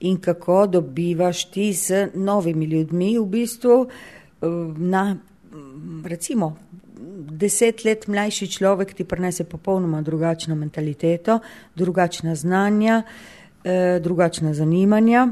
[0.00, 5.16] in kako dobivaš ti z novimi ljudmi v bistvu uh, na,
[6.04, 6.56] recimo,
[7.30, 11.38] deset let mlajši človek ti prinese popolnoma drugačno mentaliteto,
[11.74, 13.02] drugačna znanja,
[14.00, 15.28] drugačna zanimanja.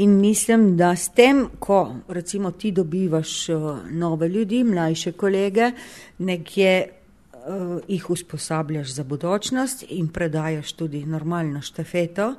[0.00, 5.70] In mislim, da s tem, ko recimo ti dobivaš uh, nove ljudi, mlajše kolege,
[6.18, 12.34] nekje uh, jih usposabljaš za bodočnost in predajaš tudi normalno štafeto,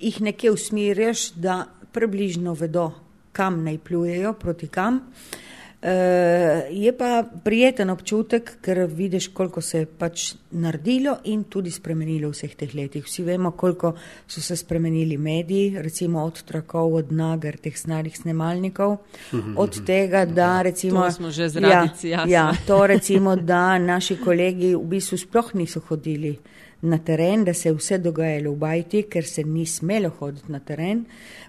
[0.00, 2.92] jih nekje usmirjaš, da približno vedo,
[3.32, 4.94] kam naj plujejo, proti kam.
[4.96, 5.49] Uh,
[6.70, 12.36] je pa prijeten občutek, ker vidiš, koliko se je pač naredilo in tudi spremenilo v
[12.36, 13.04] vseh teh letih.
[13.04, 13.94] Vsi vemo, koliko
[14.28, 18.96] so se spremenili mediji, recimo od trakov, od nagar, teh starih snemalnikov,
[19.56, 21.04] od tega, da recimo.
[21.04, 25.80] To smo že zradici, ja, ja, to recimo, da naši kolegi v bistvu sploh niso
[25.80, 26.36] hodili
[26.82, 30.60] na teren, da se je vse dogajalo v bajti, ker se ni smelo hoditi na
[30.60, 31.04] teren.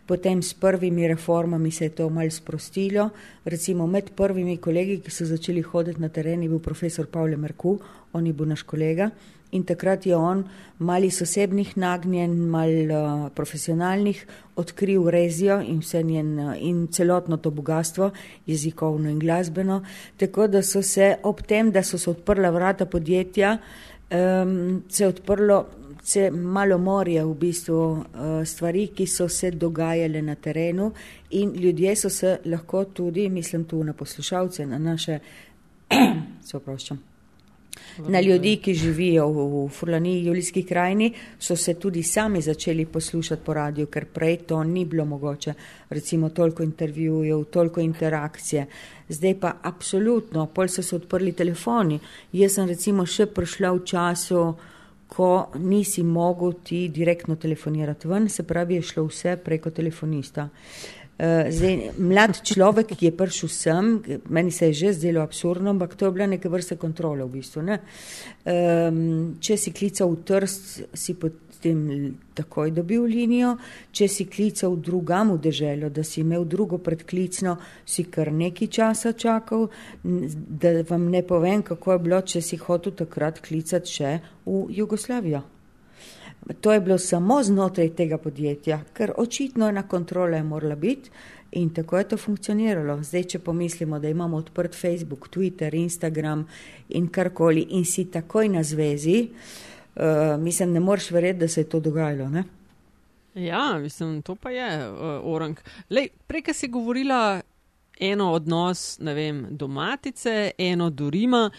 [0.06, 3.10] Potem s prvimi reformami se je to mal sprostilo.
[3.46, 7.80] Recimo med prvimi kolegi, ki so začeli hoditi na teren, je bil profesor Pavle Merku,
[8.14, 9.12] on je bil naš kolega.
[9.52, 10.46] In takrat je on
[10.80, 14.22] mali sosebnih nagnjen, mal uh, profesionalnih,
[14.56, 18.12] odkril rezijo in, njen, uh, in celotno to bogatstvo,
[18.48, 19.82] jezikovno in glasbeno.
[20.18, 23.58] Tako da so se ob tem, da so se odprla vrata podjetja,
[24.12, 25.66] um, se je odprlo
[26.04, 28.04] se malo morje v bistvu uh,
[28.46, 30.92] stvari, ki so se dogajale na terenu
[31.30, 35.20] in ljudje so se lahko tudi, mislim tu na poslušalce, na naše,
[36.48, 37.04] se oproščam,
[38.08, 43.54] na ljudi, ki živijo v, Furlani, Julijski krajini, so se tudi sami začeli poslušati po
[43.54, 45.54] radiju, ker prej to ni bilo mogoče,
[45.90, 48.66] recimo toliko intervjujev, toliko interakcije.
[49.10, 52.00] Zdaj pa absolutno, pol so se odprli telefoni.
[52.34, 54.44] Jaz sem recimo še prišla v času,
[55.12, 60.48] ko nisi mogel ti direktno telefonirati ven, se pravi, je šlo vse preko telefonista.
[60.48, 63.90] Eh, zdaj, mlad človek, ki je prišel sem,
[64.30, 67.62] meni se je že zdelo absurdno, ampak to je bila neka vrsta kontrole v bistvu.
[67.62, 73.54] Um, če si klical v trst, si potem takoj dobil linijo,
[73.94, 79.14] če si klical drugam v deželo, da si imel drugo predklicno, si kar nekaj časa
[79.14, 79.70] čakal,
[80.02, 85.51] da vam ne povem, kako je bilo, če si hotel takrat klicati še v Jugoslavijo.
[86.62, 91.10] To je bilo samo znotraj tega podjetja, ker očitno ena kontrola je morala biti
[91.52, 93.04] in tako je to funkcioniralo.
[93.04, 96.48] Zdaj, če pomislimo, da imamo odprt Facebook, Twitter, Instagram
[96.90, 99.28] in karkoli in si takoj na zvezi,
[99.96, 102.30] uh, mislim, ne moreš verjeti, da se je to dogajalo.
[102.30, 102.44] Ne?
[103.36, 105.60] Ja, mislim, to pa je uh, orang.
[105.90, 107.42] Lej, prej si govorila
[108.00, 111.50] eno odnos, ne vem, do matice, eno do Rima,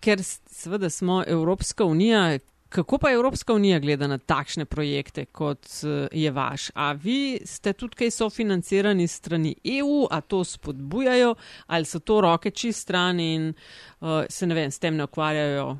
[0.00, 2.38] ker seveda smo Evropska unija.
[2.74, 6.70] Kako pa Evropska unija gleda na takšne projekte, kot uh, je vaš?
[6.74, 11.34] A vi ste tudi kaj sofinancirani strani EU, a to spodbujajo,
[11.66, 13.52] ali so to roke čist strani in
[14.00, 15.76] uh, se ne vem, s tem ne ukvarjajo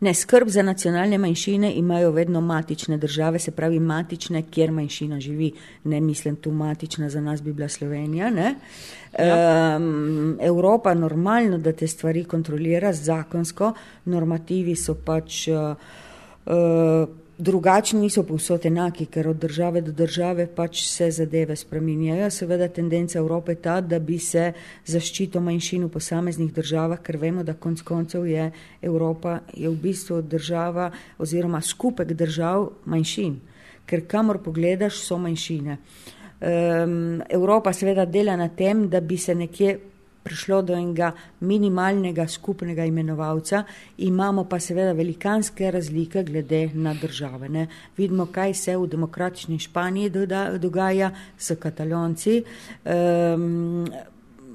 [0.00, 5.52] Ne, skrb za nacionalne manjšine imajo vedno matične države, se pravi matične, kjer manjšina živi.
[5.84, 8.28] Ne mislim tu matična, za nas bi bila Slovenija.
[8.28, 9.76] Ja.
[9.76, 13.72] Um, Evropa normalno, da te stvari kontrolira zakonsko,
[14.04, 15.48] normativi so pač.
[15.48, 15.76] Uh,
[17.38, 22.30] drugačni niso povsod enaki, ker od države do države pač se zadeve spreminjajo.
[22.30, 24.52] Seveda tendenca Evrope je ta, da bi se
[24.86, 28.50] zaščito manjšin v posameznih državah, ker vemo, da konc koncev je
[28.82, 33.38] Evropa je v bistvu država oziroma skupek držav manjšin,
[33.86, 35.78] ker kamor pogledaš so manjšine.
[36.38, 39.78] Um, Evropa seveda dela na tem, da bi se nekje
[40.22, 43.62] prišlo do enega minimalnega skupnega imenovalca,
[43.98, 47.48] imamo pa seveda velikanske razlike glede na države.
[47.48, 47.66] Ne.
[47.96, 50.10] Vidimo, kaj se v demokratični Španiji
[50.58, 52.42] dogaja s katalonci.
[52.84, 53.88] Um,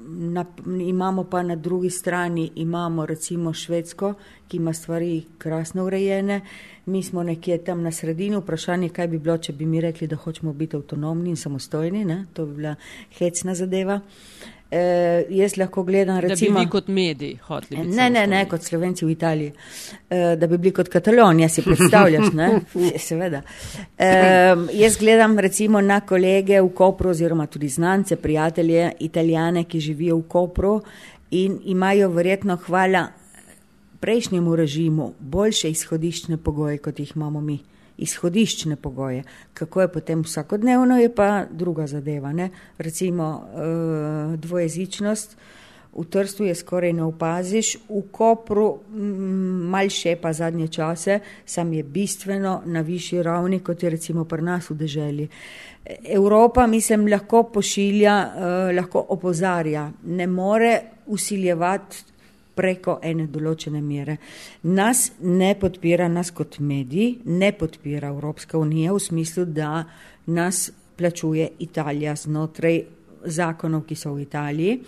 [0.06, 0.44] na,
[0.80, 4.14] imamo pa na drugi strani, imamo recimo Švedsko,
[4.48, 6.40] ki ima stvari krasno urejene.
[6.86, 10.16] Mi smo nekje tam na sredini, vprašanje, kaj bi bilo, če bi mi rekli, da
[10.16, 12.26] hočemo biti avtonomni in samostojni, ne?
[12.32, 12.74] to bi bila
[13.18, 13.94] hecna zadeva.
[13.94, 14.63] Uh,
[15.30, 17.86] jaz lahko gledam, recimo, da bi vi kot mediji hoteli.
[17.88, 19.52] Ne, ne, ne, kot slovenci v Italiji.
[19.52, 22.48] Uh, da bi bili kot Katalonija, si predstavljaš, ne?
[23.06, 23.42] Seveda.
[23.98, 30.16] Uh, jaz gledam recimo na kolege v Kopru oziroma tudi znance, prijatelje, italijane, ki živijo
[30.16, 30.80] v Kopru
[31.30, 33.06] in imajo verjetno hvala
[34.00, 37.58] prejšnjemu režimu boljše izhodiščne pogoje, kot jih imamo mi
[37.98, 39.22] izhodiščne pogoje.
[39.54, 42.32] Kako je potem vsakodnevno, je pa druga zadeva.
[42.32, 42.50] Ne?
[42.78, 45.36] Recimo uh, dvojezičnost.
[45.94, 48.66] V Trstu je skoraj ne opaziš, v Kopru
[49.70, 54.42] mal še pa zadnje čase, sam je bistveno na višji ravni, kot je recimo pri
[54.42, 55.28] nas v deželi.
[56.16, 60.72] Evropa, mislim, lahko pošilja, eh, lahko opozarja, ne more
[61.06, 62.13] usiljevati
[62.54, 64.16] preko ene določene mere.
[64.62, 69.84] Nas ne podpira, nas kot mediji, ne podpira Evropska unija v smislu, da
[70.26, 72.80] nas plačuje Italija znotraj
[73.24, 74.78] zakonov, ki so v Italiji.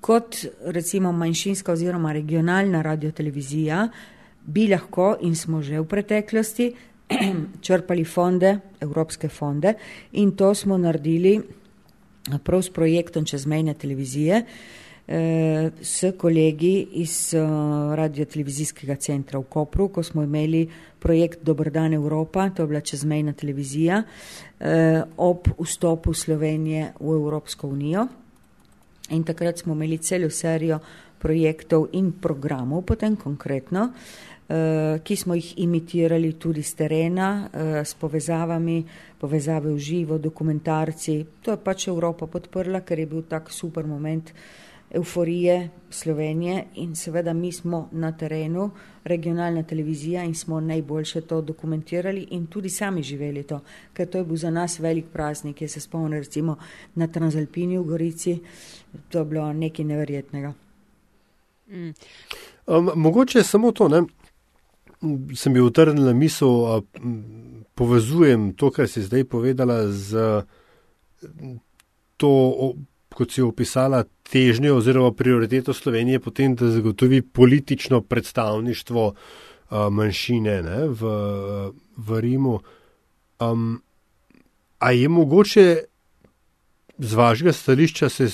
[0.00, 0.36] Kot
[0.72, 3.88] recimo manjšinska oziroma regionalna radiotelevizija
[4.46, 6.70] bi lahko in smo že v preteklosti
[7.66, 9.74] črpali fonde, evropske fonde
[10.12, 11.40] in to smo naredili
[12.44, 14.44] prav s projektom čezmejne televizije,
[15.82, 20.68] s kolegi iz uh, radiotelevizijskega centra v Kopru, ko smo imeli
[21.00, 24.02] projekt Dobrodan Evropa, to je bila čezmejna televizija,
[24.60, 28.06] eh, ob vstopu Slovenije v Evropsko unijo.
[29.10, 30.78] In takrat smo imeli celo serijo
[31.18, 33.90] projektov in programov, potem konkretno,
[34.48, 38.84] eh, ki smo jih imitirali tudi z terena, eh, s povezavami,
[39.18, 41.26] povezave v živo, dokumentarci.
[41.42, 44.32] To je pač Evropa podprla, ker je bil tak super moment
[44.90, 48.70] euforije Slovenije in seveda mi smo na terenu,
[49.04, 53.60] regionalna televizija in smo najboljše to dokumentirali in tudi sami živeli to,
[53.92, 56.56] ker to je bil za nas velik praznik, jaz se spomnim recimo
[56.94, 58.38] na Transalpini v Gorici,
[59.08, 60.52] to je bilo nekaj neverjetnega.
[61.68, 61.92] Mm.
[62.66, 64.02] Um, mogoče samo to, ne?
[65.36, 66.82] sem bil utrnil na misel,
[67.74, 70.42] povezujem to, kar si zdaj povedala z
[72.16, 72.30] to
[73.14, 80.80] kot si opisala, težnjo oziroma prioriteto Slovenije potem, da zagotovi politično predstavništvo uh, manjšine ne,
[80.88, 81.14] v,
[81.96, 82.60] v Rimu.
[83.40, 83.82] Um,
[84.78, 85.78] a je mogoče
[86.98, 88.28] z vašega stališča se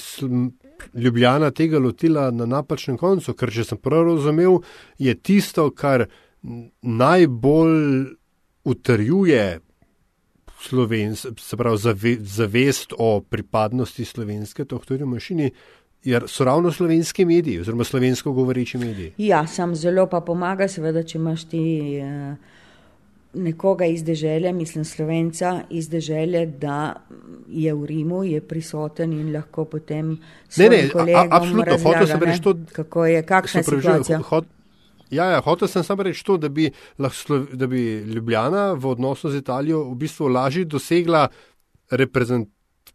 [0.95, 3.33] Ljubljana tega lotila na napačnem koncu?
[3.35, 4.61] Ker, če sem prav razumel,
[4.99, 6.05] je tisto, kar
[6.83, 8.13] najbolj
[8.67, 9.61] utrjuje
[10.61, 15.53] slovensk, se pravi, zave, zavest o pripadnosti slovenske tohtorju mašini, jer
[16.27, 19.13] so ravno slovenski mediji, oziroma slovensko govoreči mediji.
[19.19, 21.63] Ja, sam zelo pa pomaga, seveda, če imaš ti
[21.99, 22.37] eh,
[23.35, 26.95] nekoga iz dežele, mislim slovenca iz dežele, da
[27.49, 30.17] je v Rimu, je prisoten in lahko potem.
[30.57, 30.83] Ne, ne,
[31.31, 32.55] absolutno, hotel sem reči to.
[32.73, 34.21] Kako je, kakšna je situacija?
[34.31, 34.53] Hod,
[35.11, 36.71] Ja, ja, hotel sem samo reči to, da bi,
[37.53, 41.29] da bi Ljubljana v odnosu z Italijo v bistvu lažje dosegla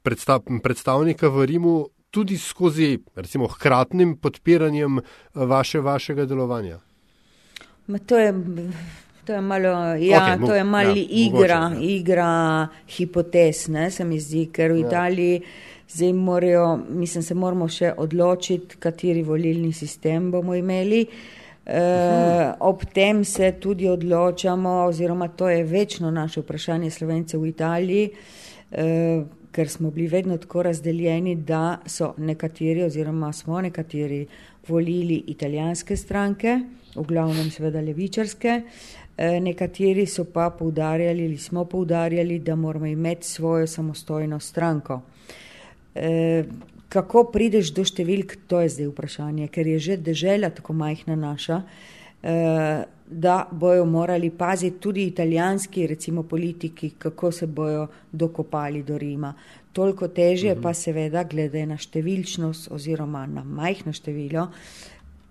[0.04, 1.76] predstav, predstavnika v Rimu
[2.12, 5.04] tudi skozi, recimo, hkratnim podpiranjem eh,
[5.34, 6.80] vaše, vašega delovanja.
[7.88, 8.34] Ma to je.
[9.26, 9.70] To je malo,
[10.02, 11.92] ja, okay, to je malo ja, igra, mogoče, ja.
[11.92, 14.88] igra hipotez, ne, se mi zdi, ker v ja.
[14.88, 15.42] Italiji
[15.94, 21.04] zdaj morajo, mislim, se moramo še odločiti, kateri volilni sistem bomo imeli.
[21.06, 27.48] Uh, Uh, ob tem se tudi odločamo, oziroma to je večno naše vprašanje Slovence v
[27.48, 28.10] Italiji,
[28.72, 34.26] uh, ker smo bili vedno tako razdeljeni, da so nekateri, oziroma smo nekateri
[34.68, 36.60] volili italijanske stranke,
[36.96, 43.28] v glavnem seveda levičarske, uh, nekateri so pa poudarjali ali smo poudarjali, da moramo imeti
[43.28, 45.02] svojo samostojno stranko.
[45.96, 46.46] Uh,
[46.92, 51.62] kako prideš do številk, to je zdaj vprašanje, ker je že država tako majhna naša,
[52.24, 59.34] eh, da bojo morali paziti tudi italijanski, recimo politiki, kako se bojo dokopali do Rima.
[59.74, 60.62] Toliko teže mhm.
[60.62, 64.48] pa seveda, glede na številčnost oziroma na majhno število,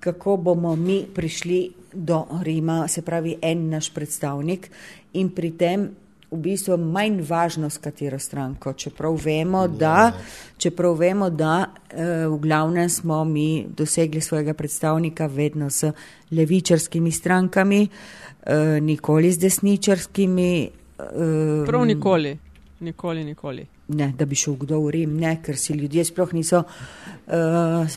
[0.01, 4.71] kako bomo mi prišli do Rima, se pravi en naš predstavnik
[5.13, 5.89] in pri tem
[6.31, 8.73] v bistvu manj važno, s katero stranko.
[8.73, 10.13] Čeprav vemo, da,
[10.59, 15.91] čeprav vemo, da eh, v glavnem smo mi dosegli svojega predstavnika vedno s
[16.31, 20.71] levičarskimi strankami, eh, nikoli z desničarskimi.
[20.99, 22.39] Eh, Prav nikoli,
[22.81, 26.63] nikoli, nikoli ne, da bi šel kdo v Rim, ne, ker si ljudje sploh niso
[26.63, 27.97] uh,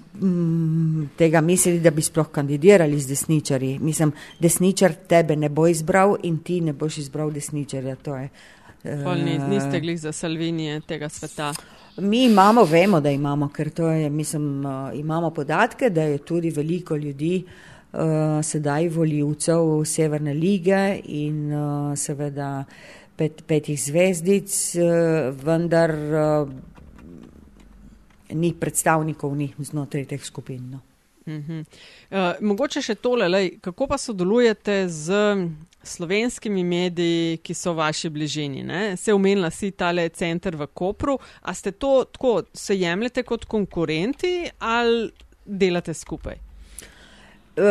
[1.18, 3.80] tega mislili, da bi sploh kandidirali z desničarji.
[3.80, 7.98] Mislim, desničar tebe ne bo izbral in ti ne boš izbral desničarja.
[8.06, 8.30] Je,
[8.84, 11.54] uh, ni, niste glih za Salvinije tega sveta.
[11.98, 16.50] Mi imamo, vemo, da imamo, ker to je, mislim, uh, imamo podatke, da je tudi
[16.50, 17.44] veliko ljudi.
[17.94, 18.00] Uh,
[18.42, 26.46] sedaj voljivcev Severne lige in uh, seveda uh, pet, petih zvezdic, eh, vendar eh,
[28.34, 30.72] ni predstavnikov ni znotraj teh skupin.
[30.72, 30.80] No.
[31.26, 31.66] Uh -huh.
[32.12, 35.14] uh, mogoče še tole, lej, kako pa sodelujete z
[35.84, 38.64] slovenskimi mediji, ki so v vaši bližini?
[38.64, 38.98] Ne?
[38.98, 44.50] Se umenila si tale center v Kopru, a ste to tako, se jemljete kot konkurenti
[44.60, 45.12] ali
[45.46, 46.36] delate skupaj?
[47.58, 47.64] Uh,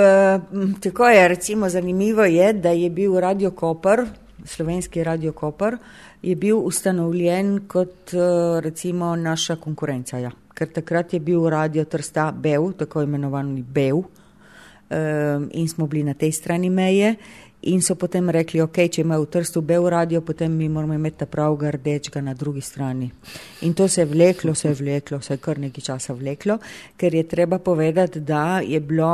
[0.80, 4.06] tako je, recimo zanimivo je, da je bil Radio Koper
[4.44, 5.76] slovenski Radio Koper,
[6.22, 10.18] je bil ustanovljen kot eh, recimo naša konkurenca.
[10.18, 10.30] Ja.
[10.54, 16.14] Ker takrat je bil Radio Trsta Bev, tako imenovani Bev, um, in smo bili na
[16.14, 17.14] tej strani meje.
[17.64, 21.20] In so potem rekli, ok, če ima v Trstu Bev radio, potem mi moramo imeti
[21.20, 23.06] ta pravga rdečega na drugi strani.
[23.62, 26.58] In to se je vleklo, se je vleklo, se je kar nekaj časa vleklo,
[26.98, 29.12] ker je treba povedati, da je bilo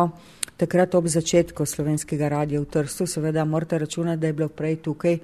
[0.57, 5.18] takrat ob začetku slovenskega radia v Trstu, seveda morate računati, da je bilo prej tukaj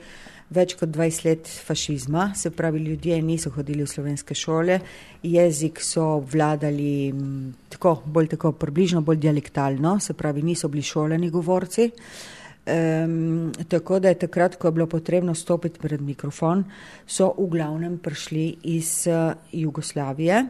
[0.54, 4.78] več kot 20 let fašizma, se pravi, ljudje niso hodili v slovenske šole,
[5.24, 7.08] jezik so vladali
[7.72, 11.88] tako, bolj tako, približno bolj dialektalno, se pravi, niso bili šoleni govorci.
[12.64, 16.64] Um, tako da je takrat, ko je bilo potrebno stopiti pred mikrofon,
[17.06, 20.44] so v glavnem prišli iz uh, Jugoslavije.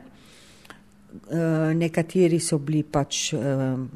[1.15, 3.41] Eh, nekateri so bili pač, uh,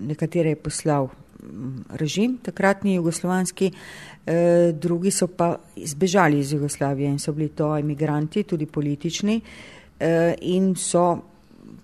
[0.06, 4.34] nekatere je poslal mm, režim, takratni jugoslovanski, uh,
[4.78, 10.76] drugi so pa zbežali iz Jugoslavije in so bili to emigranti, tudi politični, uh, in
[10.78, 11.18] so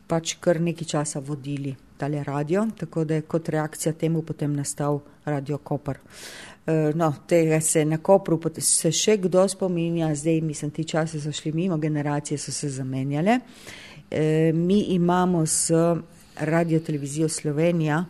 [0.07, 1.75] pač kar nekaj časa vodili
[2.05, 5.99] tale radio, tako da je kot reakcija temu potem nastal Radio Koper.
[6.95, 11.53] No, tega se na Kopru se še kdo spominja, zdaj mislim, ti časi so šli
[11.53, 13.39] mimo, generacije so se zamenjale.
[14.11, 15.71] Eh, mi imamo s
[16.41, 18.05] Radio Televizijo Slovenija,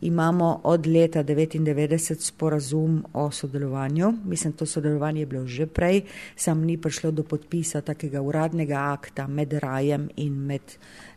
[0.00, 4.12] imamo od leta 1999 sporazum o sodelovanju.
[4.24, 6.02] Mislim, to sodelovanje je bilo že prej,
[6.36, 10.62] sam ni prišlo do podpisa takega uradnega akta med Rajem in med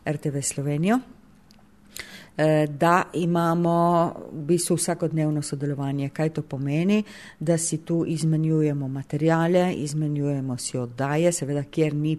[0.06, 0.98] RTV Slovenijo.
[2.36, 6.08] Eh, da imamo v bistvu vsakodnevno sodelovanje.
[6.08, 7.04] Kaj to pomeni?
[7.38, 12.18] Da si tu izmenjujemo materijale, izmenjujemo si oddaje, seveda, kjer ni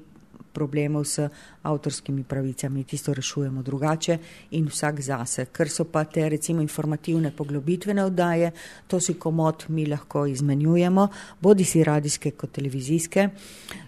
[0.56, 1.28] problemov s
[1.62, 4.18] avtorskimi pravicami, tisto rešujemo drugače
[4.52, 5.46] in vsak zase.
[5.52, 8.52] Ker so pa te recimo informativne poglobitvene oddaje,
[8.88, 11.08] to si komod mi lahko izmenjujemo,
[11.42, 13.28] bodi si radijske kot televizijske.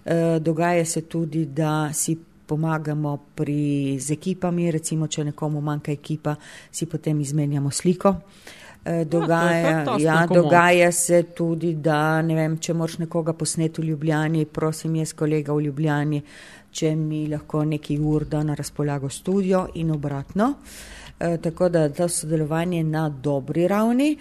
[0.06, 2.18] E, dogaja se tudi, da si
[2.48, 6.36] pomagamo pri, z ekipami, recimo, če nekomu manjka ekipa,
[6.72, 8.16] si potem izmenjamo sliko.
[8.88, 14.46] E, dogaja, ja, dogaja se tudi, da ne vem, če moraš nekoga posneti v Ljubljani,
[14.46, 16.22] prosim jaz kolega v Ljubljani,
[16.72, 20.54] če mi lahko neki ur da na razpolago studio in obratno.
[21.20, 24.14] E, tako da to sodelovanje na dobri ravni.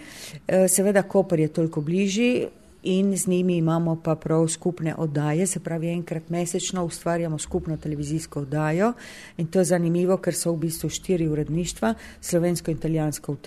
[0.47, 2.47] E, seveda, Koper je toliko bližji
[2.87, 8.39] in z njimi imamo pa prav skupne oddaje, se pravi, enkrat mesečno ustvarjamo skupno televizijsko
[8.39, 8.93] oddajo
[9.37, 13.37] in to je zanimivo, ker so v bistvu štiri uredništva, slovensko-italijansko v,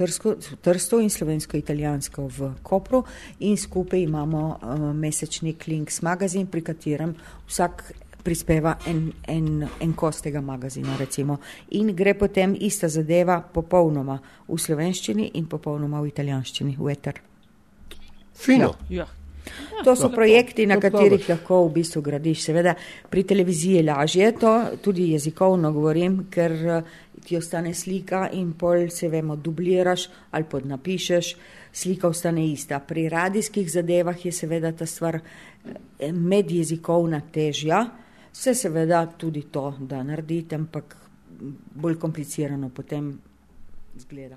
[0.50, 3.04] v Trstu in slovensko-italijansko v Kopru
[3.40, 7.14] in skupaj imamo uh, mesečni Klinks magazin, pri katerem
[7.48, 10.96] vsak prispeva en, en, en kos tega magazina.
[10.98, 11.38] Recimo.
[11.70, 14.18] In gre potem ista zadeva popolnoma
[14.48, 17.22] v slovenščini in popolnoma v italijanščini, v eter.
[18.34, 18.74] Fino.
[18.88, 19.08] Ja.
[19.46, 22.44] Ja, to so projekti, na katerih lahko v bistvu gradiš.
[22.48, 22.74] Seveda
[23.10, 26.82] pri televiziji je lažje to, tudi jezikovno govorim, ker eh,
[27.24, 31.34] ti ostane slika in pol se vemo, dubliraš ali podnapišeš,
[31.72, 32.80] slika ostane ista.
[32.80, 37.86] Pri radijskih zadevah je seveda ta stvar eh, medjezikovna težja.
[38.32, 40.96] Se seveda tudi to, da naredite, ampak
[41.74, 43.18] bolj komplicirano potem
[43.96, 44.36] zgleda.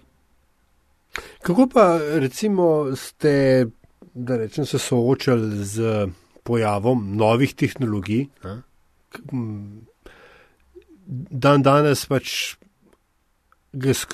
[1.41, 3.65] Kako pa recimo ste,
[4.13, 6.07] da rečem, se soočali z
[6.43, 8.27] pojavom novih tehnologij?
[8.43, 8.61] Ne?
[11.29, 12.55] Dan danes pač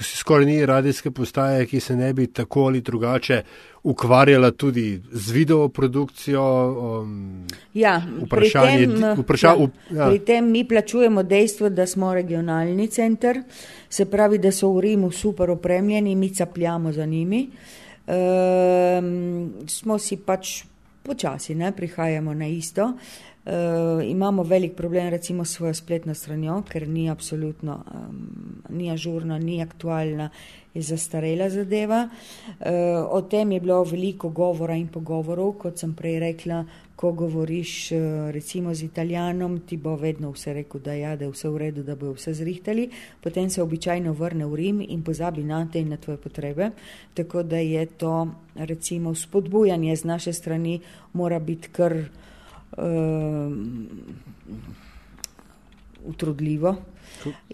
[0.02, 3.42] skoraj ni radijske postaje, ki se ne bi tako ali drugače
[3.84, 6.44] ukvarjala tudi z videoprodukcijo.
[7.02, 10.08] Um, ja, vprašanje, pri, tem, vpraša, ja, ja.
[10.10, 13.44] pri tem mi plačujemo dejstvo, da smo regionalni center,
[13.90, 17.44] se pravi, da so v Rimu super opremljeni, mi capljamo za njimi.
[17.44, 17.79] Um,
[19.68, 20.64] smo si pač
[21.04, 22.94] počasi, ne prihajamo na isto.
[23.50, 29.40] Uh, imamo velik problem recimo s svojo spletno stranjo, ker ni absolutno, um, ni ažurna,
[29.40, 30.30] ni aktualna,
[30.74, 32.10] je zastarela zadeva.
[32.60, 32.66] Uh,
[33.10, 36.60] o tem je bilo veliko govora in pogovorov, kot sem prej rekla,
[36.96, 41.32] ko govoriš uh, recimo z italijanom, ti bo vedno vse rekel, da, ja, da je
[41.32, 42.90] vse v redu, da bo vse zrihtali,
[43.24, 46.70] potem se običajno vrne v Rim in pozabi na te in na tvoje potrebe.
[47.18, 50.82] Tako da je to recimo spodbujanje z naše strani
[51.14, 52.04] mora biti kar
[56.06, 56.76] utrudljivo.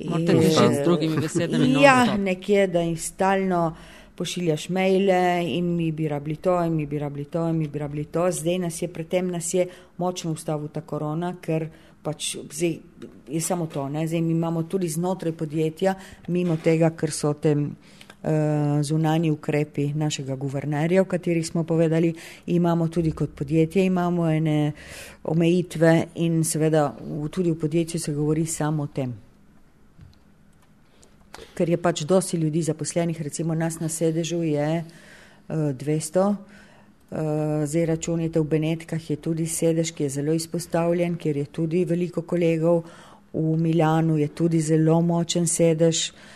[0.06, 1.82] Morate rešiti z drugimi besedami.
[1.82, 3.76] Ja, nekje, da jim stalno
[4.16, 7.80] pošiljaš maile in mi bi rabili to, in mi bi rabili to, in mi bi
[7.80, 8.32] rabili to.
[8.32, 11.68] Zdaj nas je, predtem nas je močno ustavil ta korona, ker
[12.04, 12.78] pač zdaj
[13.28, 13.90] je samo to.
[13.90, 14.08] Ne?
[14.08, 15.96] Zdaj mi imamo tudi znotraj podjetja,
[16.28, 17.76] mimo tega, ker so tem.
[18.26, 22.14] Eh, zunani ukrepi našega guvernerja, o katerih smo povedali,
[22.48, 24.72] imamo tudi kot podjetje, imamo ene
[25.24, 26.96] omejitve in seveda
[27.32, 29.14] tudi v podjetju se govori samo o tem.
[31.54, 36.38] Ker je pač dosti ljudi zaposlenih, recimo nas na sedežu je uh, 200, uh,
[37.66, 42.26] zdaj računite v Benetkah je tudi sedež, ki je zelo izpostavljen, ker je tudi veliko
[42.26, 42.82] kolegov,
[43.34, 46.10] v Miljanu je tudi zelo močen sedež.
[46.10, 46.35] Uh,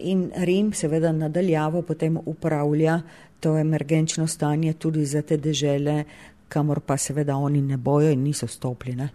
[0.00, 3.00] in Rim seveda nadaljavo potem upravlja
[3.40, 6.04] to emergenčno stanje tudi za te dežele,
[6.48, 9.08] kamor pa seveda oni ne bojo in niso stopljene,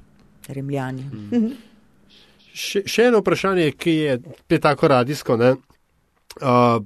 [0.47, 1.03] rimljani.
[1.31, 1.49] Hmm.
[2.53, 5.37] Še, še eno vprašanje, ki je tako radijsko.
[5.37, 6.81] Uh,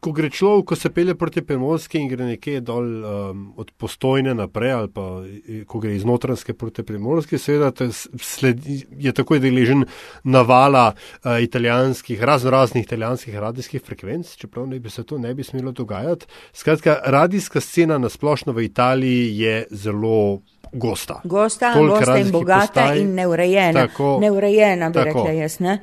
[0.00, 4.34] ko gre človek, ko se pele proti Primorski in gre nekje dol um, od postojne
[4.34, 5.06] naprej, ali pa
[5.66, 9.84] ko gre iz notranske proti Primorski, seveda sledi, je takoj deležen
[10.24, 15.44] navala uh, italijanskih, razno raznih italijanskih radijskih frekvenc, čeprav ne bi se to ne bi
[15.44, 16.26] smelo dogajati.
[16.52, 20.40] Skratka, radijska scena na splošno v Italiji je zelo.
[20.72, 23.86] Gosta, gosta, gosta in bogata postaj, in neurejena.
[23.86, 25.04] Tako, neurejena, bi tako.
[25.04, 25.60] rekla jaz.
[25.60, 25.78] Ne?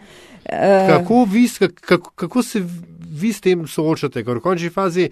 [0.45, 1.49] Uh, kako, vi,
[1.81, 2.63] kako, kako se
[3.11, 5.09] vi s tem soočate, ker v končni fazi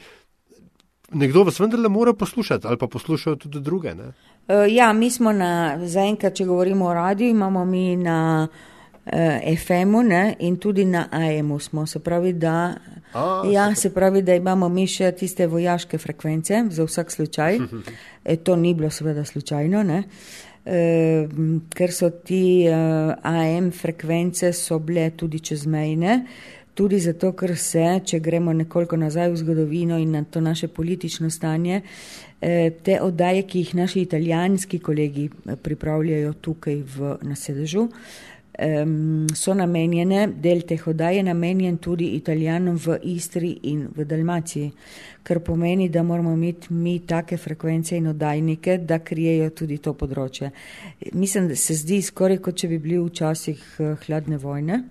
[1.12, 3.96] nekdo vas vendarle mora poslušati ali pa poslušajo tudi druge.
[3.96, 4.08] Ne?
[4.48, 8.48] Uh, ja, mi smo na, zaenkrat, če govorimo o radiju, imamo mi na
[9.06, 9.12] uh,
[9.58, 10.04] FM-u
[10.40, 11.86] in tudi na AM-u smo.
[11.86, 12.76] Se pravi, da,
[13.14, 17.60] A, ja, se pravi, da imamo mi še tiste vojaške frekvence za vsak slučaj.
[18.26, 19.84] e, to ni bilo seveda slučajno.
[19.84, 20.04] Ne?
[20.64, 26.18] Ker so ti uh, AM frekvence so bile tudi čezmejne,
[26.80, 31.28] tudi zato, ker se, če gremo nekoliko nazaj v zgodovino in na to naše politično
[31.30, 31.82] stanje,
[32.40, 37.18] eh, te oddaje, ki jih naši italijanski kolegi eh, pripravljajo tukaj v
[38.60, 44.72] nasedežu, so namenjene, del teh oddaj je namenjen tudi italijanom v Istri in v Dalmaciji,
[45.24, 50.52] kar pomeni, da moramo imeti mi take frekvence in oddajnike, da krijejo tudi to področje.
[51.14, 54.84] Mislim, da se zdi skoraj, kot če bi bili v časih eh, hladne vojne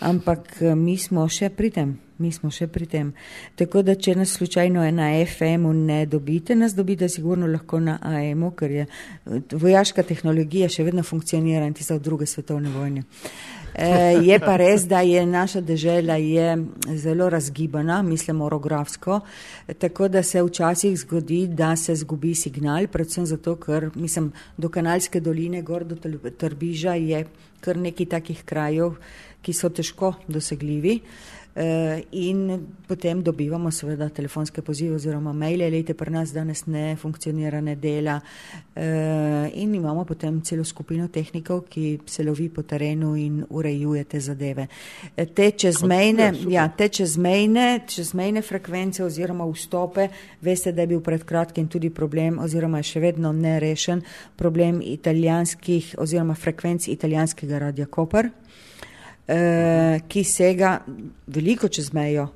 [0.00, 1.96] ampak eh, mi smo še pri tem.
[2.18, 3.12] Mi smo še pri tem.
[3.54, 8.50] Tako da, če nas slučajno na FM-u ne dobite, nas dobite sigurno lahko na AM-u,
[8.58, 13.06] ker je eh, vojaška tehnologija še vedno funkcionira in tista od druge svetovne vojne.
[13.78, 13.88] E,
[14.26, 16.56] je pa res, da je naša dežela je
[16.98, 19.20] zelo razgibana, mislim orografsko,
[19.78, 25.20] tako da se včasih zgodi, da se zgubi signal, predvsem zato, ker mislim, do kanalske
[25.20, 25.94] doline, gor do
[26.38, 27.26] Trbiža je
[27.60, 28.98] kar nekaj takih krajev,
[29.42, 31.00] ki so težko dosegljivi.
[31.58, 37.58] Uh, in potem dobivamo seveda telefonske pozive oziroma maile, lejte pri nas danes ne funkcionira,
[37.60, 38.82] ne dela uh,
[39.58, 44.68] in imamo potem celo skupino tehnikov, ki se lovi po terenu in urejuje te zadeve.
[45.16, 50.08] Eh, te čezmejne, ja, te čezmejne, čezmejne frekvence oziroma vstope,
[50.40, 54.04] veste, da je bil pred kratkim tudi problem oziroma je še vedno nerešen
[54.36, 58.30] problem italijanskih oziroma frekvenc italijanskega radia Koper.
[59.28, 60.78] Eh, ki sega
[61.28, 62.30] veliko čez mejo,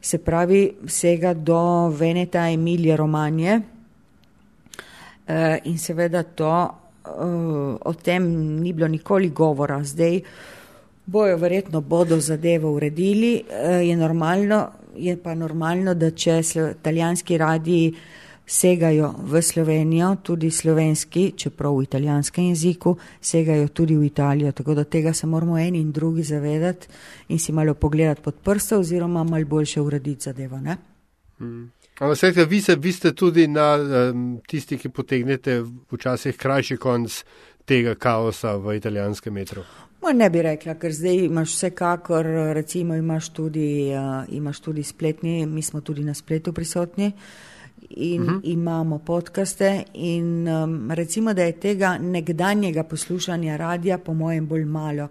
[0.00, 3.60] se pravi, sega do Veneta, Emilije, Romanje.
[5.26, 6.52] Eh, in seveda to,
[7.04, 7.10] eh,
[7.84, 8.24] o tem
[8.62, 9.84] ni bilo nikoli govora.
[9.84, 10.22] Zdaj
[11.04, 13.44] bojo verjetno bodo zadevo uredili,
[13.82, 17.94] je normalno, je pa normalno, da če se italijanski radiji
[18.48, 24.52] segajo v Slovenijo, tudi slovenski, čeprav v italijanskem jeziku, segajo tudi v Italijo.
[24.52, 26.88] Tako da tega se moramo eni in drugi zavedati
[27.28, 30.60] in si malo pogledati pod prste oziroma malo boljše urediti zadevo.
[31.38, 31.70] Hmm.
[31.98, 37.24] Ampak, sekaj, vi, vi ste tudi na um, tisti, ki potegnete včasih krajši konc
[37.66, 39.62] tega kaosa v italijanskem metru.
[40.02, 45.46] Ma ne bi rekla, ker zdaj imaš vsekakor, recimo imaš tudi, uh, imaš tudi spletni,
[45.46, 47.06] mi smo tudi na spletu prisotni.
[47.06, 47.57] Uh,
[47.90, 48.36] in uh mhm.
[48.36, 48.40] -huh.
[48.42, 49.84] imamo podkaste.
[49.94, 55.08] In um, recimo, da je tega nekdanjega poslušanja radia, po mojem, bolj malo.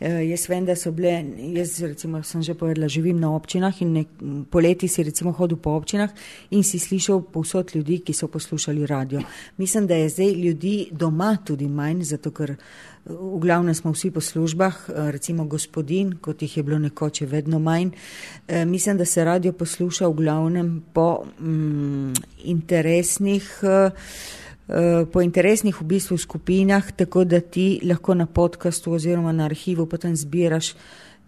[0.00, 3.92] Uh, jaz vem, da so bile, jaz recimo, sem že povedala, živim na občinah in
[3.92, 4.08] nek,
[4.50, 6.10] poleti si recimo hodil po občinah
[6.50, 9.20] in si slišal povsod ljudi, ki so poslušali radio.
[9.56, 12.56] Mislim, da je zdaj ljudi doma tudi manj, zato ker.
[13.04, 17.58] V glavnem smo vsi po službah, eh, recimo gospodin, kot jih je bilo nekoč, vedno
[17.58, 17.90] manj.
[18.48, 22.12] E, mislim, da se radio posluša v glavnem po mm,
[22.44, 23.58] interesnih.
[23.62, 23.90] E,
[25.12, 30.16] Po interesnih v bistvu skupinah, tako da ti lahko na podkastu oziroma na arhivu potem
[30.16, 30.74] zbiraš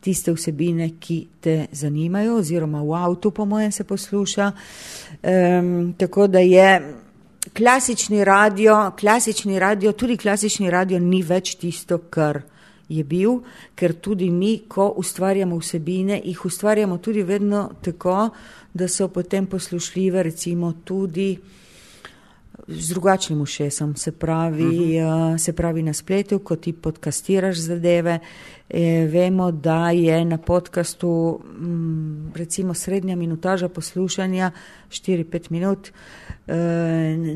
[0.01, 4.53] tiste vsebine, ki te zanimajo, oziroma v avtu, po mojem, se posluša.
[5.23, 6.95] Um, tako da je
[7.53, 12.43] klasični radio, klasični radio, tudi klasični radio ni več tisto, kar
[12.89, 13.41] je bil,
[13.75, 18.31] ker tudi mi, ko ustvarjamo vsebine, jih ustvarjamo tudi vedno tako,
[18.75, 21.39] da so potem poslušljive recimo tudi
[22.69, 25.33] z drugačnim ušesom, se pravi, uh -huh.
[25.33, 28.19] uh, se pravi na spletu, ko ti podkastiraš zadeve.
[28.69, 34.51] E, vemo, da je na podkastu mm, recimo srednja minutaža poslušanja
[34.89, 35.89] 4-5 minut,
[36.47, 36.55] e,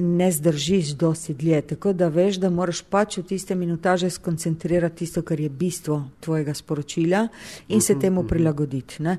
[0.00, 1.60] ne zdržiš dosti dlje.
[1.62, 6.54] Tako da veš, da moraš pač v tiste minutaže skoncentrirati tisto, kar je bistvo tvojega
[6.54, 7.28] sporočila
[7.68, 8.28] in se mhm, temu mhm.
[8.28, 9.02] prilagoditi.
[9.02, 9.18] Ne?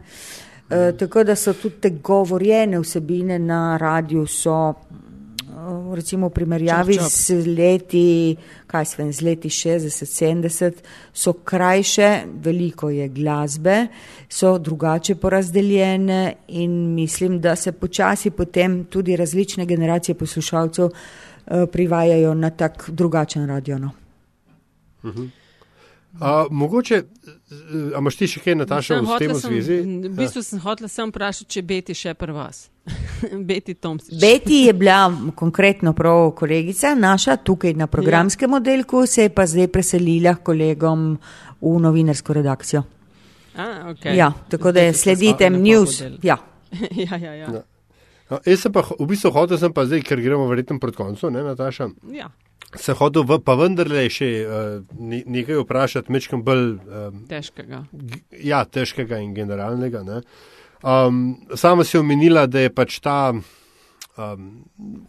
[0.69, 4.73] E, tako da so tudi te govorjene vsebine na radiju so
[5.95, 7.11] recimo v primerjavi čop, čop.
[7.11, 8.35] z leti,
[8.67, 10.83] kaj se vem, z leti 60-70,
[11.13, 13.87] so krajše, veliko je glasbe,
[14.29, 20.93] so drugače porazdeljene in mislim, da se počasi potem tudi različne generacije poslušalcev uh,
[21.71, 23.79] privajajo na tak drugačen radio.
[23.79, 23.91] No.
[25.03, 25.29] Uh -huh.
[26.19, 27.03] A, mogoče,
[27.95, 29.77] a imaš ti še kaj, Nataša, v tem zvezi?
[30.03, 32.65] V bistvu sem hotel sem vprašati, če Beti še pri vas.
[33.49, 34.17] Beti Tomsič.
[34.19, 35.07] Beti je bila
[35.39, 38.59] konkretno prav kolegica naša, tukaj na programskem ja.
[38.59, 41.11] oddelku, se je pa zdaj preselila kolegom
[41.61, 42.83] v novinarsko redakcijo.
[43.55, 44.15] A, okay.
[44.19, 46.01] Ja, tako da sledite news.
[46.23, 46.37] Ja.
[46.93, 47.47] ja, ja, ja.
[47.49, 47.61] ja.
[48.29, 51.31] No, jaz sem pa v bistvu hotel, sem pa zdaj, ker gremo verjetno proti koncu,
[51.33, 51.89] ne, Nataša?
[52.13, 52.29] Ja
[52.77, 54.67] se hodil v, pa vendarle še uh,
[55.01, 57.83] nekaj vprašati, mečkam bolj um, težkega.
[58.45, 60.03] Ja, težkega in generalnega.
[60.85, 64.49] Um, sama si omenila, da je pač ta, um,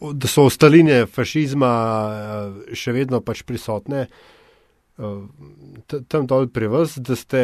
[0.01, 5.21] da so ostaline fašizma uh, še vedno pač prisotne uh,
[6.09, 7.43] tam dol pri vas, da, ste,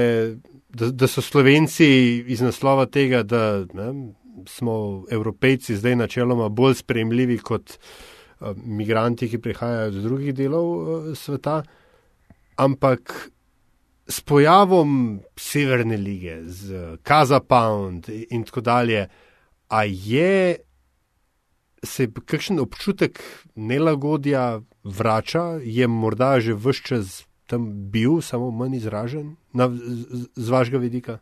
[0.72, 1.91] da, da so slovenci
[2.33, 3.93] iz naslova tega, da ne,
[4.47, 7.78] smo evropejci zdaj načeloma bolj spremljivi kot.
[8.40, 11.62] Eh, migranti, ki prihajajo iz drugih delov eh, sveta,
[12.57, 13.30] ampak
[14.09, 19.09] s pojavom Severne lige, z Kazapound in tako dalje,
[19.68, 20.57] a je
[21.82, 23.22] se kakšen občutek
[23.55, 30.51] nelagodja vrača, je morda že vse čas tam bil, samo manj izražen, na, z, z
[30.51, 31.18] vašega vidika?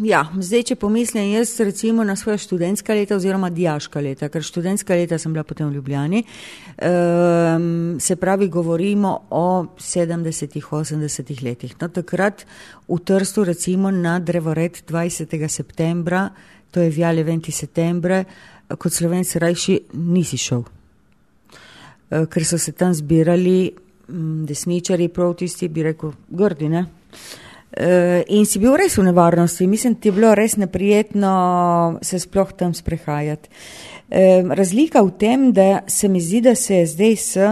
[0.00, 4.96] Ja, zdaj, če pomislim jaz recimo na svoje študentska leta oziroma dijaška leta, ker študentska
[4.96, 7.66] leta sem bila potem v Ljubljani, um,
[8.00, 11.76] se pravi, govorimo o 70-ih, 80-ih letih.
[11.82, 12.46] No, takrat
[12.88, 15.36] v Trstu recimo na drevored 20.
[15.52, 16.24] septembra,
[16.72, 17.52] to je vjale 20.
[17.52, 18.24] septembre,
[18.72, 23.74] kot slovenci rajši nisi šel, uh, ker so se tam zbirali
[24.08, 26.86] desničari, prav tisti, bi rekel, grdi, ne?
[27.12, 27.51] Uh,
[28.28, 32.74] in si bil res v nevarnosti, mislim, ti je bilo res neprijetno se sploh tam
[32.74, 33.48] sprehajati.
[34.52, 37.46] Razlika v tem, da se mi zdi, da se je zdaj s,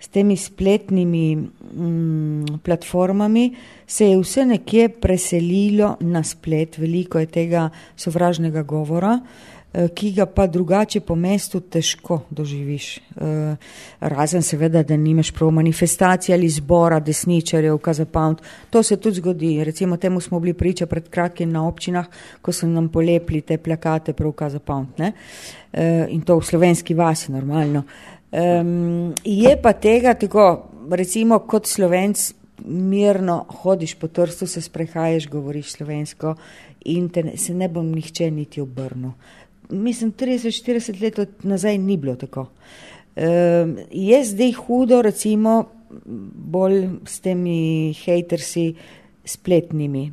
[0.00, 3.50] s temi spletnimi mm, platformami,
[3.86, 9.18] se je vse nekje preselilo na splet, veliko je tega sovražnega govora.
[9.20, 9.59] Eh,
[9.94, 12.96] ki ga pa drugače po mestu težko doživiš.
[12.96, 13.56] Eh,
[14.00, 18.42] razen seveda, da nimaš prav manifestacije ali zbora desničarjev, kazapavnt.
[18.70, 19.64] To se tudi zgodi.
[19.64, 22.06] Recimo temu smo bili priča pred kratkim na občinah,
[22.42, 25.00] ko so nam polepili te plakate prav kazapavnt.
[25.00, 27.82] Eh, in to v slovenski vasi normalno.
[29.24, 32.32] Je pa tega tako, recimo kot slovenc,
[32.64, 36.34] mirno hodiš po trstu, se sprehajaš, govoriš slovensko
[36.84, 39.10] in te, se ne bom nihče niti obrnil
[39.70, 42.40] mislim, 30-40 let nazaj ni bilo tako.
[42.40, 43.24] Uh,
[43.90, 45.64] je zdaj hudo, recimo,
[46.34, 48.74] bolj s temi hatersi
[49.24, 50.10] spletnimi.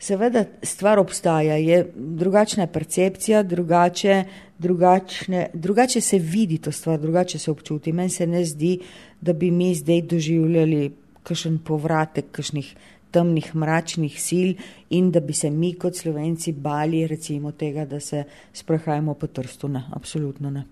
[0.00, 4.24] Seveda stvar obstaja, je drugačna percepcija, drugače,
[4.58, 7.92] drugačne, drugače se vidi to stvar, drugače se občuti.
[7.92, 8.78] Meni se ne zdi,
[9.20, 10.90] da bi mi zdaj doživljali
[11.22, 12.74] kakšen povratek kakšnih
[13.10, 14.50] temnih, mračnih sil
[14.96, 19.68] in da bi se mi kot slovenci bali recimo tega, da se sprehajamo po trstu.
[19.68, 20.64] Ne, absolutno ne.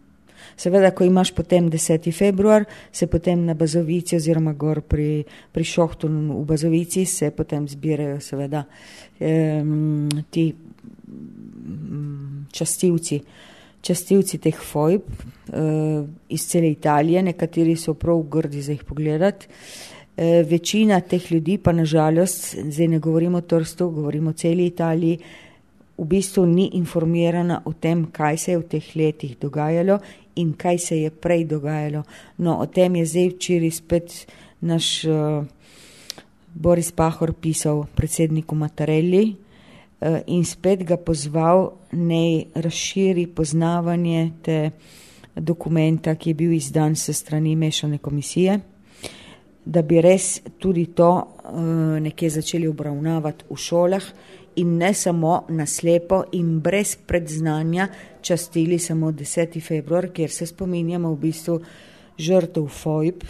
[0.57, 2.13] Seveda, ko imaš potem 10.
[2.15, 8.21] februar, se potem na Bazovici oziroma gor pri, pri Šohtu v Bazovici se potem zbirajo
[8.21, 8.65] seveda
[9.21, 9.63] eh,
[10.31, 10.47] ti
[12.53, 13.21] častivci,
[13.83, 19.49] častivci teh fojb eh, iz cele Italije, nekateri so prav grdi za jih pogledati.
[20.21, 25.19] Eh, večina teh ljudi pa nažalost, zdaj ne govorimo o Trstu, govorimo o celi Italiji,
[25.99, 30.01] v bistvu ni informirana o tem, kaj se je v teh letih dogajalo
[30.35, 32.03] in kaj se je prej dogajalo.
[32.39, 34.27] No, o tem je zdaj včeraj spet
[34.61, 35.45] naš uh,
[36.55, 39.37] Boris Pahor pisal predsedniku Matarelli
[40.01, 44.59] uh, in spet ga pozval, naj razširi poznavanje te
[45.37, 48.59] dokumenta, ki je bil izdan se strani mešane komisije,
[49.69, 51.61] da bi res tudi to uh,
[52.01, 54.05] nekje začeli obravnavati v šolah
[54.57, 57.89] in ne samo naslepo in brez predznanja
[58.23, 59.61] častili samo 10.
[59.61, 61.61] februar, kjer se spominjamo v bistvu
[62.19, 63.23] žrtev FOIB,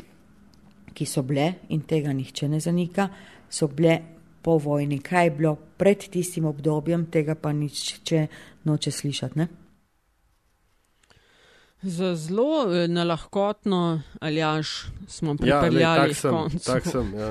[0.94, 3.08] ki so bile in tega nihče ne zanika,
[3.50, 3.98] so bile
[4.42, 4.98] po vojni.
[4.98, 8.26] Kaj je bilo pred tistim obdobjem, tega pa nič če
[8.64, 9.38] noče slišati.
[9.38, 9.48] Ne?
[11.82, 17.30] Za zelo eh, na lahkotno ali až smo pripeljali ja, tak sem, tak sem, ja.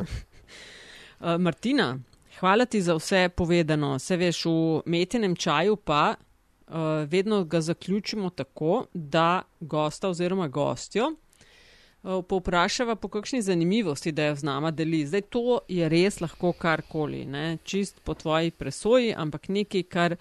[1.19, 1.97] uh, Martina,
[2.39, 3.99] Hvala ti za vse povedano.
[3.99, 6.75] Se veš, v metenem čaju pa uh,
[7.09, 14.35] vedno ga zaključimo tako, da gosta oziroma gostjo uh, povprašava po kakšni zanimivosti, da jo
[14.35, 15.05] z nama deli.
[15.05, 17.57] Zdaj to je res lahko karkoli, ne?
[17.63, 20.15] čist po tvoji presoji, ampak nekaj, kar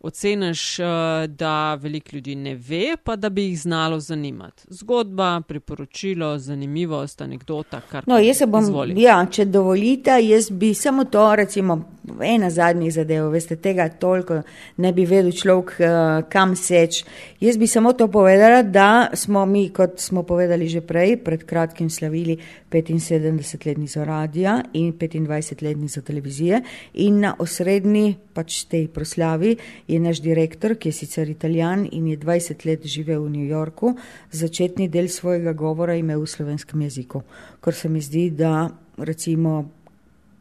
[0.00, 0.84] oceniš, eh,
[1.26, 4.62] da veliko ljudi ne ve, pa da bi jih znalo zanimati.
[4.68, 8.64] Zgodba, priporočilo, zanimivost, anekdota, kar no, jaz se bom.
[8.96, 11.84] Ja, če dovolite, jaz bi samo to, recimo,
[12.24, 14.42] ena zadnjih zadev, veste, tega toliko
[14.76, 15.88] ne bi vedel človek, uh,
[16.30, 17.04] kam seč.
[17.40, 21.90] Jaz bi samo to povedala, da smo mi, kot smo povedali že prej, pred kratkim
[21.90, 22.38] slavili
[22.70, 26.62] 75-letnico radija in 25-letnico televizije
[26.94, 29.56] in na osrednji pač tej proslavi
[29.88, 33.96] je naš direktor, ki je sicer italijan in je 20 let živel v New Yorku,
[34.30, 37.22] začetni del svojega govora imel v slovenskem jeziku,
[37.60, 39.64] kar se mi zdi, da recimo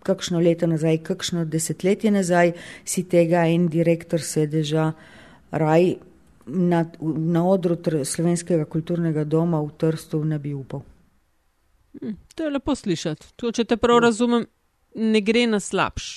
[0.08, 2.54] kakšno leto nazaj, kakšno desetletje nazaj,
[2.88, 4.92] si tega en direktor sedeža
[5.52, 5.96] raj
[6.48, 10.84] na, na odru tr, slovenskega kulturnega doma v Trstu ne bi upal.
[12.00, 13.34] Hm, to je lepo slišati.
[13.36, 14.46] To, če te prav razumem,
[14.96, 16.12] ne gre na slabš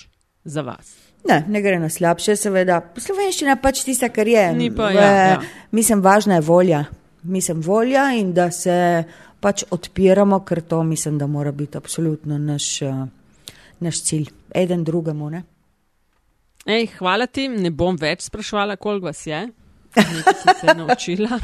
[0.45, 0.95] za vas.
[1.29, 2.81] Ne, ne gre na slabše, seveda.
[2.97, 4.47] Slovenščina pač tista, kar je.
[4.77, 5.41] Pa, v, ja, ja.
[5.77, 6.85] Mislim, važna je volja.
[7.23, 9.05] Mislim, volja in da se
[9.41, 12.71] pač odpiramo, ker to mislim, da mora biti absolutno naš.
[12.89, 13.03] Uh,
[13.81, 15.31] naš cilj, eden drugemu.
[16.67, 19.49] Ej, hvala ti, ne bom več sprašvala, koliko vas je.
[19.97, 21.39] Nekaj sem se naučila.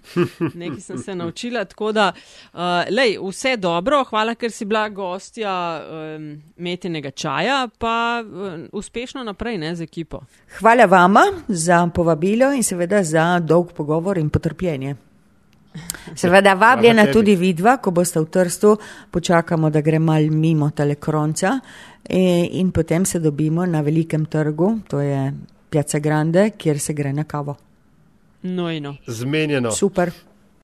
[0.60, 2.12] Nekaj sem se naučila, tako da,
[2.52, 2.60] uh,
[2.90, 9.58] lej, vse dobro, hvala, ker si bila gostja um, metenega čaja, pa um, uspešno naprej
[9.58, 10.22] ne, z ekipo.
[10.58, 14.96] Hvala vama za povabilo in seveda za dolg pogovor in potrpljenje.
[16.14, 18.74] Seveda, vabljena tudi vidva, ko boste v Trstu,
[19.10, 21.58] počakamo, da gre mal mimo telekronca
[22.08, 25.32] in, in potem se dobimo na velikem trgu, to je
[25.70, 27.56] Piazza Grande, kjer se gre na kavo.
[28.42, 28.96] Nojno.
[29.06, 29.70] Zmenjeno.
[29.70, 30.10] Super.